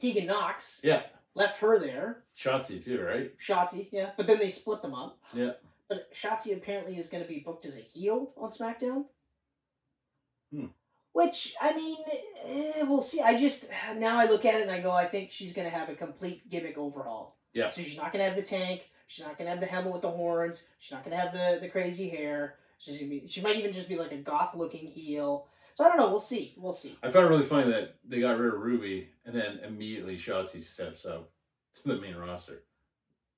Tegan 0.00 0.26
Nox. 0.26 0.80
Yeah. 0.82 1.02
Left 1.34 1.58
her 1.60 1.78
there. 1.78 2.24
Shotzi 2.36 2.82
too, 2.84 3.00
right? 3.02 3.36
Shotzi, 3.38 3.88
yeah. 3.92 4.10
But 4.16 4.26
then 4.26 4.38
they 4.38 4.48
split 4.48 4.80
them 4.82 4.94
up. 4.94 5.18
Yeah. 5.34 5.52
But 5.88 6.12
Shotzi 6.12 6.56
apparently 6.56 6.98
is 6.98 7.08
going 7.08 7.22
to 7.22 7.28
be 7.28 7.40
booked 7.40 7.66
as 7.66 7.76
a 7.76 7.80
heel 7.80 8.32
on 8.36 8.50
SmackDown. 8.50 9.04
Hmm. 10.52 10.66
Which, 11.12 11.54
I 11.60 11.74
mean, 11.74 11.96
eh, 12.44 12.82
we'll 12.82 13.00
see. 13.02 13.20
I 13.22 13.36
just, 13.36 13.70
now 13.96 14.18
I 14.18 14.26
look 14.26 14.44
at 14.44 14.54
it 14.56 14.62
and 14.62 14.70
I 14.70 14.80
go, 14.80 14.90
I 14.90 15.06
think 15.06 15.30
she's 15.32 15.52
going 15.54 15.68
to 15.70 15.74
have 15.74 15.88
a 15.88 15.94
complete 15.94 16.48
gimmick 16.48 16.76
overhaul. 16.76 17.38
Yeah. 17.54 17.70
So 17.70 17.80
she's 17.82 17.96
not 17.96 18.12
going 18.12 18.22
to 18.22 18.28
have 18.28 18.36
the 18.36 18.42
tank. 18.42 18.90
She's 19.06 19.24
not 19.24 19.38
going 19.38 19.46
to 19.46 19.50
have 19.50 19.60
the 19.60 19.66
helmet 19.66 19.92
with 19.92 20.02
the 20.02 20.10
horns. 20.10 20.64
She's 20.78 20.92
not 20.92 21.04
going 21.04 21.16
to 21.16 21.22
have 21.22 21.32
the, 21.32 21.58
the 21.60 21.68
crazy 21.68 22.08
hair. 22.08 22.56
She's 22.78 22.98
gonna 22.98 23.08
be, 23.08 23.26
she 23.26 23.40
might 23.40 23.56
even 23.56 23.72
just 23.72 23.88
be 23.88 23.96
like 23.96 24.12
a 24.12 24.18
goth 24.18 24.54
looking 24.54 24.86
heel. 24.86 25.46
So 25.74 25.84
I 25.84 25.88
don't 25.88 25.96
know. 25.96 26.08
We'll 26.08 26.20
see. 26.20 26.54
We'll 26.58 26.72
see. 26.72 26.98
I 27.02 27.10
found 27.10 27.26
it 27.26 27.28
really 27.28 27.44
funny 27.44 27.70
that 27.70 27.96
they 28.06 28.20
got 28.20 28.38
rid 28.38 28.52
of 28.52 28.60
Ruby 28.60 29.08
and 29.24 29.34
then 29.34 29.60
immediately 29.64 30.16
Shotzi 30.16 30.62
steps 30.62 31.04
up 31.06 31.30
to 31.76 31.88
the 31.88 31.96
main 32.00 32.16
roster. 32.16 32.62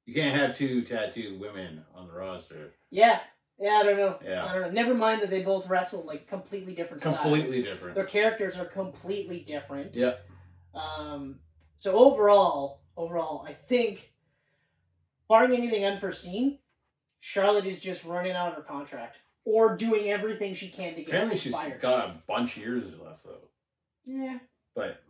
You 0.06 0.14
can't 0.14 0.36
have 0.36 0.56
two 0.56 0.82
tattooed 0.82 1.38
women 1.38 1.84
on 1.94 2.06
the 2.06 2.14
roster. 2.14 2.72
Yeah. 2.90 3.20
Yeah, 3.58 3.80
I 3.80 3.82
don't 3.82 3.96
know. 3.96 4.18
Yeah. 4.24 4.44
I 4.44 4.52
don't 4.54 4.62
know. 4.62 4.70
Never 4.70 4.94
mind 4.94 5.20
that 5.22 5.30
they 5.30 5.42
both 5.42 5.68
wrestle 5.68 6.04
like 6.04 6.28
completely 6.28 6.74
different 6.74 7.02
styles. 7.02 7.18
Completely 7.18 7.62
different. 7.62 7.94
Their 7.94 8.04
characters 8.04 8.56
are 8.56 8.64
completely 8.64 9.40
different. 9.40 9.96
Yep. 9.96 10.24
Um, 10.74 11.40
so 11.78 11.96
overall, 11.96 12.82
overall, 12.96 13.44
I 13.48 13.52
think, 13.52 14.12
barring 15.28 15.54
anything 15.56 15.84
unforeseen, 15.84 16.58
Charlotte 17.20 17.66
is 17.66 17.80
just 17.80 18.04
running 18.04 18.32
out 18.32 18.48
of 18.48 18.54
her 18.54 18.62
contract 18.62 19.16
or 19.44 19.76
doing 19.76 20.08
everything 20.10 20.54
she 20.54 20.68
can 20.68 20.94
to 20.94 21.00
get 21.00 21.08
Apparently 21.08 21.38
she's 21.38 21.54
fired. 21.54 21.80
got 21.80 22.08
a 22.10 22.14
bunch 22.26 22.56
of 22.56 22.62
years 22.62 22.84
left 23.02 23.24
though. 23.24 23.48
yeah. 24.06 24.38
But 24.74 25.02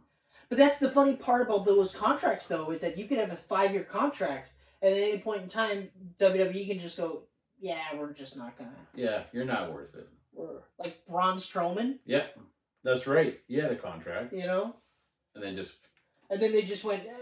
But 0.48 0.58
that's 0.58 0.78
the 0.78 0.90
funny 0.90 1.14
part 1.16 1.42
about 1.42 1.64
those 1.66 1.94
contracts, 1.94 2.46
though, 2.48 2.70
is 2.70 2.80
that 2.80 2.96
you 2.96 3.06
could 3.06 3.18
have 3.18 3.30
a 3.32 3.36
five 3.36 3.72
year 3.72 3.84
contract, 3.84 4.50
and 4.80 4.94
at 4.94 4.98
any 5.00 5.18
point 5.18 5.42
in 5.42 5.48
time, 5.48 5.90
WWE 6.18 6.66
can 6.68 6.78
just 6.78 6.96
go, 6.96 7.24
"Yeah, 7.60 7.82
we're 7.96 8.12
just 8.12 8.36
not 8.36 8.56
gonna." 8.56 8.70
yeah, 8.94 9.24
you're 9.32 9.44
not 9.44 9.72
worth 9.74 9.94
it. 9.94 10.08
We're 10.32 10.60
like 10.78 11.04
Braun 11.06 11.36
Strowman, 11.36 11.98
Yeah. 12.06 12.28
That's 12.84 13.06
right. 13.08 13.38
He 13.48 13.56
had 13.56 13.72
a 13.72 13.76
contract. 13.76 14.32
you 14.32 14.46
know, 14.46 14.76
And 15.34 15.42
then 15.44 15.56
just 15.56 15.76
and 16.30 16.40
then 16.40 16.52
they 16.52 16.62
just 16.62 16.84
went, 16.84 17.02
uh, 17.06 17.12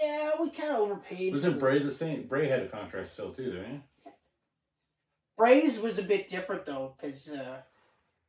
"Yeah, 0.00 0.30
we 0.40 0.50
kind 0.50 0.70
of 0.70 0.80
overpaid." 0.80 1.32
wasn't 1.32 1.58
Bray 1.58 1.78
the 1.82 1.92
same 1.92 2.26
Bray 2.26 2.48
had 2.48 2.60
a 2.60 2.68
contract 2.68 3.12
still 3.12 3.32
too, 3.32 3.52
didn't 3.52 3.82
he? 4.04 4.10
Bray's 5.36 5.80
was 5.80 5.98
a 5.98 6.02
bit 6.02 6.28
different 6.28 6.64
though, 6.64 6.94
because 6.96 7.30
uh, 7.30 7.58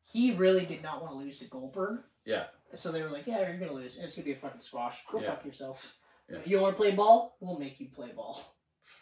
he 0.02 0.32
really 0.34 0.66
did 0.66 0.82
not 0.82 1.02
want 1.02 1.14
to 1.14 1.18
lose 1.18 1.40
to 1.40 1.46
Goldberg. 1.46 2.02
Yeah. 2.26 2.46
So 2.74 2.92
they 2.92 3.02
were 3.02 3.10
like, 3.10 3.28
"Yeah, 3.28 3.48
you're 3.48 3.58
gonna 3.58 3.74
lose. 3.74 3.96
and 3.96 4.06
It's 4.06 4.16
gonna 4.16 4.26
be 4.26 4.32
a 4.34 4.38
fucking 4.38 4.62
squash. 4.62 5.04
Go 5.12 5.20
Yeah. 5.20 5.36
fuck 5.36 5.46
yourself. 5.46 5.98
Yeah. 6.30 6.40
You 6.46 6.60
want 6.62 6.76
to 6.76 6.82
play 6.82 6.92
ball? 6.92 7.36
We'll 7.40 7.60
make 7.60 7.80
you 7.80 7.88
play 7.90 8.12
ball." 8.16 8.56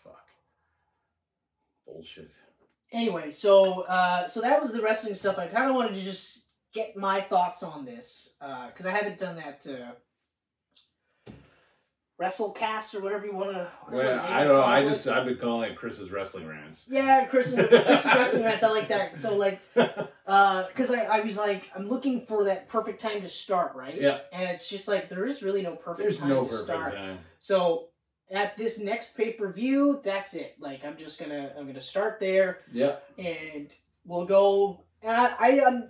Fuck. 0.03 0.25
Bullshit. 1.85 2.31
Anyway, 2.91 3.29
so 3.29 3.81
uh, 3.81 4.27
so 4.27 4.41
that 4.41 4.59
was 4.59 4.73
the 4.73 4.81
wrestling 4.81 5.13
stuff. 5.15 5.37
I 5.37 5.47
kind 5.47 5.69
of 5.69 5.75
wanted 5.75 5.93
to 5.93 6.01
just 6.01 6.47
get 6.73 6.95
my 6.95 7.21
thoughts 7.21 7.61
on 7.61 7.85
this 7.85 8.35
because 8.39 8.85
I 8.85 8.91
haven't 8.91 9.19
done 9.19 9.35
that 9.35 9.65
uh, 9.67 9.91
WrestleCast 12.19 12.95
or 12.95 12.99
whatever 12.99 13.25
you 13.25 13.33
want 13.33 13.51
to. 13.51 13.67
Well, 13.89 14.19
I 14.19 14.43
don't 14.43 14.53
know. 14.53 14.61
I 14.63 14.83
just 14.83 15.07
I've 15.07 15.25
been 15.25 15.37
calling 15.37 15.71
it 15.71 15.77
Chris's 15.77 16.11
wrestling 16.11 16.47
rants. 16.47 16.85
yeah, 16.89 17.25
Chris, 17.25 17.53
Chris's 17.53 18.05
wrestling 18.05 18.43
match. 18.43 18.61
I 18.61 18.69
like 18.71 18.89
that. 18.89 19.17
So 19.17 19.35
like, 19.35 19.61
because 19.73 20.91
I, 20.91 21.05
I 21.05 21.21
was 21.21 21.37
like, 21.37 21.63
I'm 21.75 21.87
looking 21.87 22.25
for 22.25 22.43
that 22.45 22.67
perfect 22.67 22.99
time 22.99 23.21
to 23.21 23.29
start, 23.29 23.73
right? 23.75 23.99
Yeah. 23.99 24.19
And 24.33 24.43
it's 24.49 24.67
just 24.69 24.87
like 24.87 25.07
there 25.07 25.25
is 25.25 25.41
really 25.41 25.61
no 25.61 25.75
perfect 25.75 25.99
There's 26.09 26.19
time 26.19 26.29
no 26.29 26.43
to 26.43 26.49
perfect 26.49 26.65
start. 26.65 26.93
time. 26.95 27.19
So 27.39 27.87
at 28.29 28.57
this 28.57 28.79
next 28.79 29.15
pay 29.15 29.31
per 29.33 29.51
view, 29.51 30.01
that's 30.03 30.33
it. 30.33 30.55
Like 30.59 30.83
I'm 30.83 30.97
just 30.97 31.19
gonna 31.19 31.53
I'm 31.57 31.67
gonna 31.67 31.79
start 31.81 32.19
there. 32.19 32.59
Yeah. 32.73 32.97
and 33.17 33.73
we'll 34.05 34.25
go. 34.25 34.83
And 35.01 35.15
I, 35.15 35.33
I 35.39 35.59
um, 35.59 35.89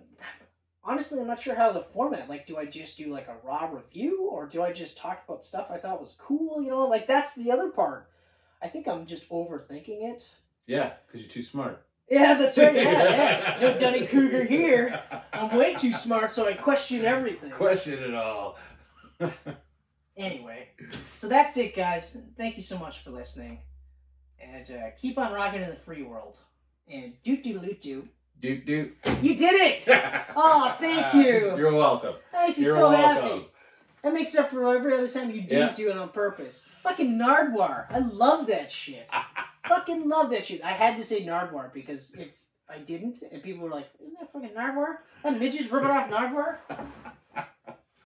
honestly, 0.90 1.20
I'm 1.20 1.28
not 1.28 1.40
sure 1.40 1.56
how 1.56 1.72
the 1.72 1.84
format. 1.94 2.28
Like, 2.28 2.48
do 2.48 2.58
I 2.58 2.66
just 2.66 2.98
do 2.98 3.12
like 3.14 3.28
a 3.28 3.36
raw 3.46 3.70
review, 3.72 4.28
or 4.30 4.48
do 4.48 4.64
I 4.64 4.74
just 4.74 4.98
talk 4.98 5.24
about 5.28 5.44
stuff 5.44 5.68
I 5.70 5.78
thought 5.78 6.02
was 6.02 6.18
cool? 6.20 6.62
You 6.62 6.70
know, 6.70 6.88
like 6.88 7.08
that's 7.08 7.36
the 7.36 7.52
other 7.52 7.70
part. 7.70 8.10
I 8.62 8.68
think 8.68 8.88
I'm 8.88 9.06
just 9.06 9.30
overthinking 9.30 10.12
it. 10.14 10.28
Yeah, 10.66 10.94
because 11.08 11.22
you're 11.22 11.32
too 11.32 11.44
smart. 11.44 11.86
Yeah, 12.10 12.34
that's 12.34 12.58
right. 12.58 12.74
Yeah, 12.76 12.92
yeah. 12.92 13.58
No 13.62 13.78
Dunning 13.78 14.08
Kruger 14.08 14.44
here. 14.44 15.02
I'm 15.32 15.56
way 15.56 15.76
too 15.76 15.92
smart, 15.92 16.32
so 16.32 16.48
I 16.48 16.54
question 16.54 17.06
everything. 17.06 17.52
Question 17.52 18.00
it 18.00 18.16
all. 18.16 18.58
Anyway, 20.18 20.68
so 21.16 21.30
that's 21.30 21.56
it, 21.56 21.74
guys. 21.74 22.18
Thank 22.36 22.58
you 22.58 22.62
so 22.62 22.78
much 22.78 23.06
for 23.06 23.10
listening, 23.10 23.60
and 24.38 24.70
uh, 24.70 24.90
keep 24.98 25.18
on 25.18 25.32
rocking 25.32 25.62
in 25.62 25.70
the 25.70 25.78
free 25.78 26.04
world. 26.04 26.38
And 26.92 27.14
doot 27.24 27.42
doot 27.42 27.62
doot 27.62 27.82
doot. 27.82 28.10
Doot 28.42 28.66
doot. 28.66 28.96
You 29.22 29.36
did 29.36 29.54
it! 29.56 29.88
Oh, 30.42 30.74
thank 30.80 31.14
you. 31.14 31.58
You're 31.58 31.74
welcome. 31.74 32.14
That 32.32 32.46
makes 32.48 32.58
me 32.58 32.64
You're 32.66 32.76
so 32.76 32.92
welcome. 32.92 33.24
happy. 33.30 33.48
That 34.04 34.14
makes 34.14 34.34
up 34.36 34.50
for 34.52 34.74
every 34.74 34.94
other 34.94 35.10
time 35.10 35.30
you 35.32 35.42
didn't 35.42 35.70
Yeah. 35.70 35.74
do 35.74 35.90
it 35.90 35.98
on 35.98 36.10
purpose. 36.10 36.66
Fucking 36.84 37.18
Nardwuar. 37.20 37.88
I 37.90 38.00
love 38.00 38.48
that 38.48 38.72
shit. 38.72 39.10
fucking 39.68 40.08
love 40.08 40.30
that 40.32 40.46
shit. 40.46 40.64
I 40.64 40.72
had 40.72 40.96
to 40.96 41.04
say 41.04 41.26
Nardwuar 41.26 41.74
because 41.74 42.16
if 42.16 42.30
I 42.70 42.78
didn't 42.78 43.22
and 43.30 43.44
people 43.44 43.64
were 43.66 43.70
like, 43.72 43.90
isn't 44.02 44.18
that 44.20 44.32
fucking 44.32 44.52
Nardwuar? 44.52 44.98
That 45.24 45.38
midget's 45.38 45.70
ripping 45.70 45.90
off 45.90 46.10
Nardwuar? 46.10 46.58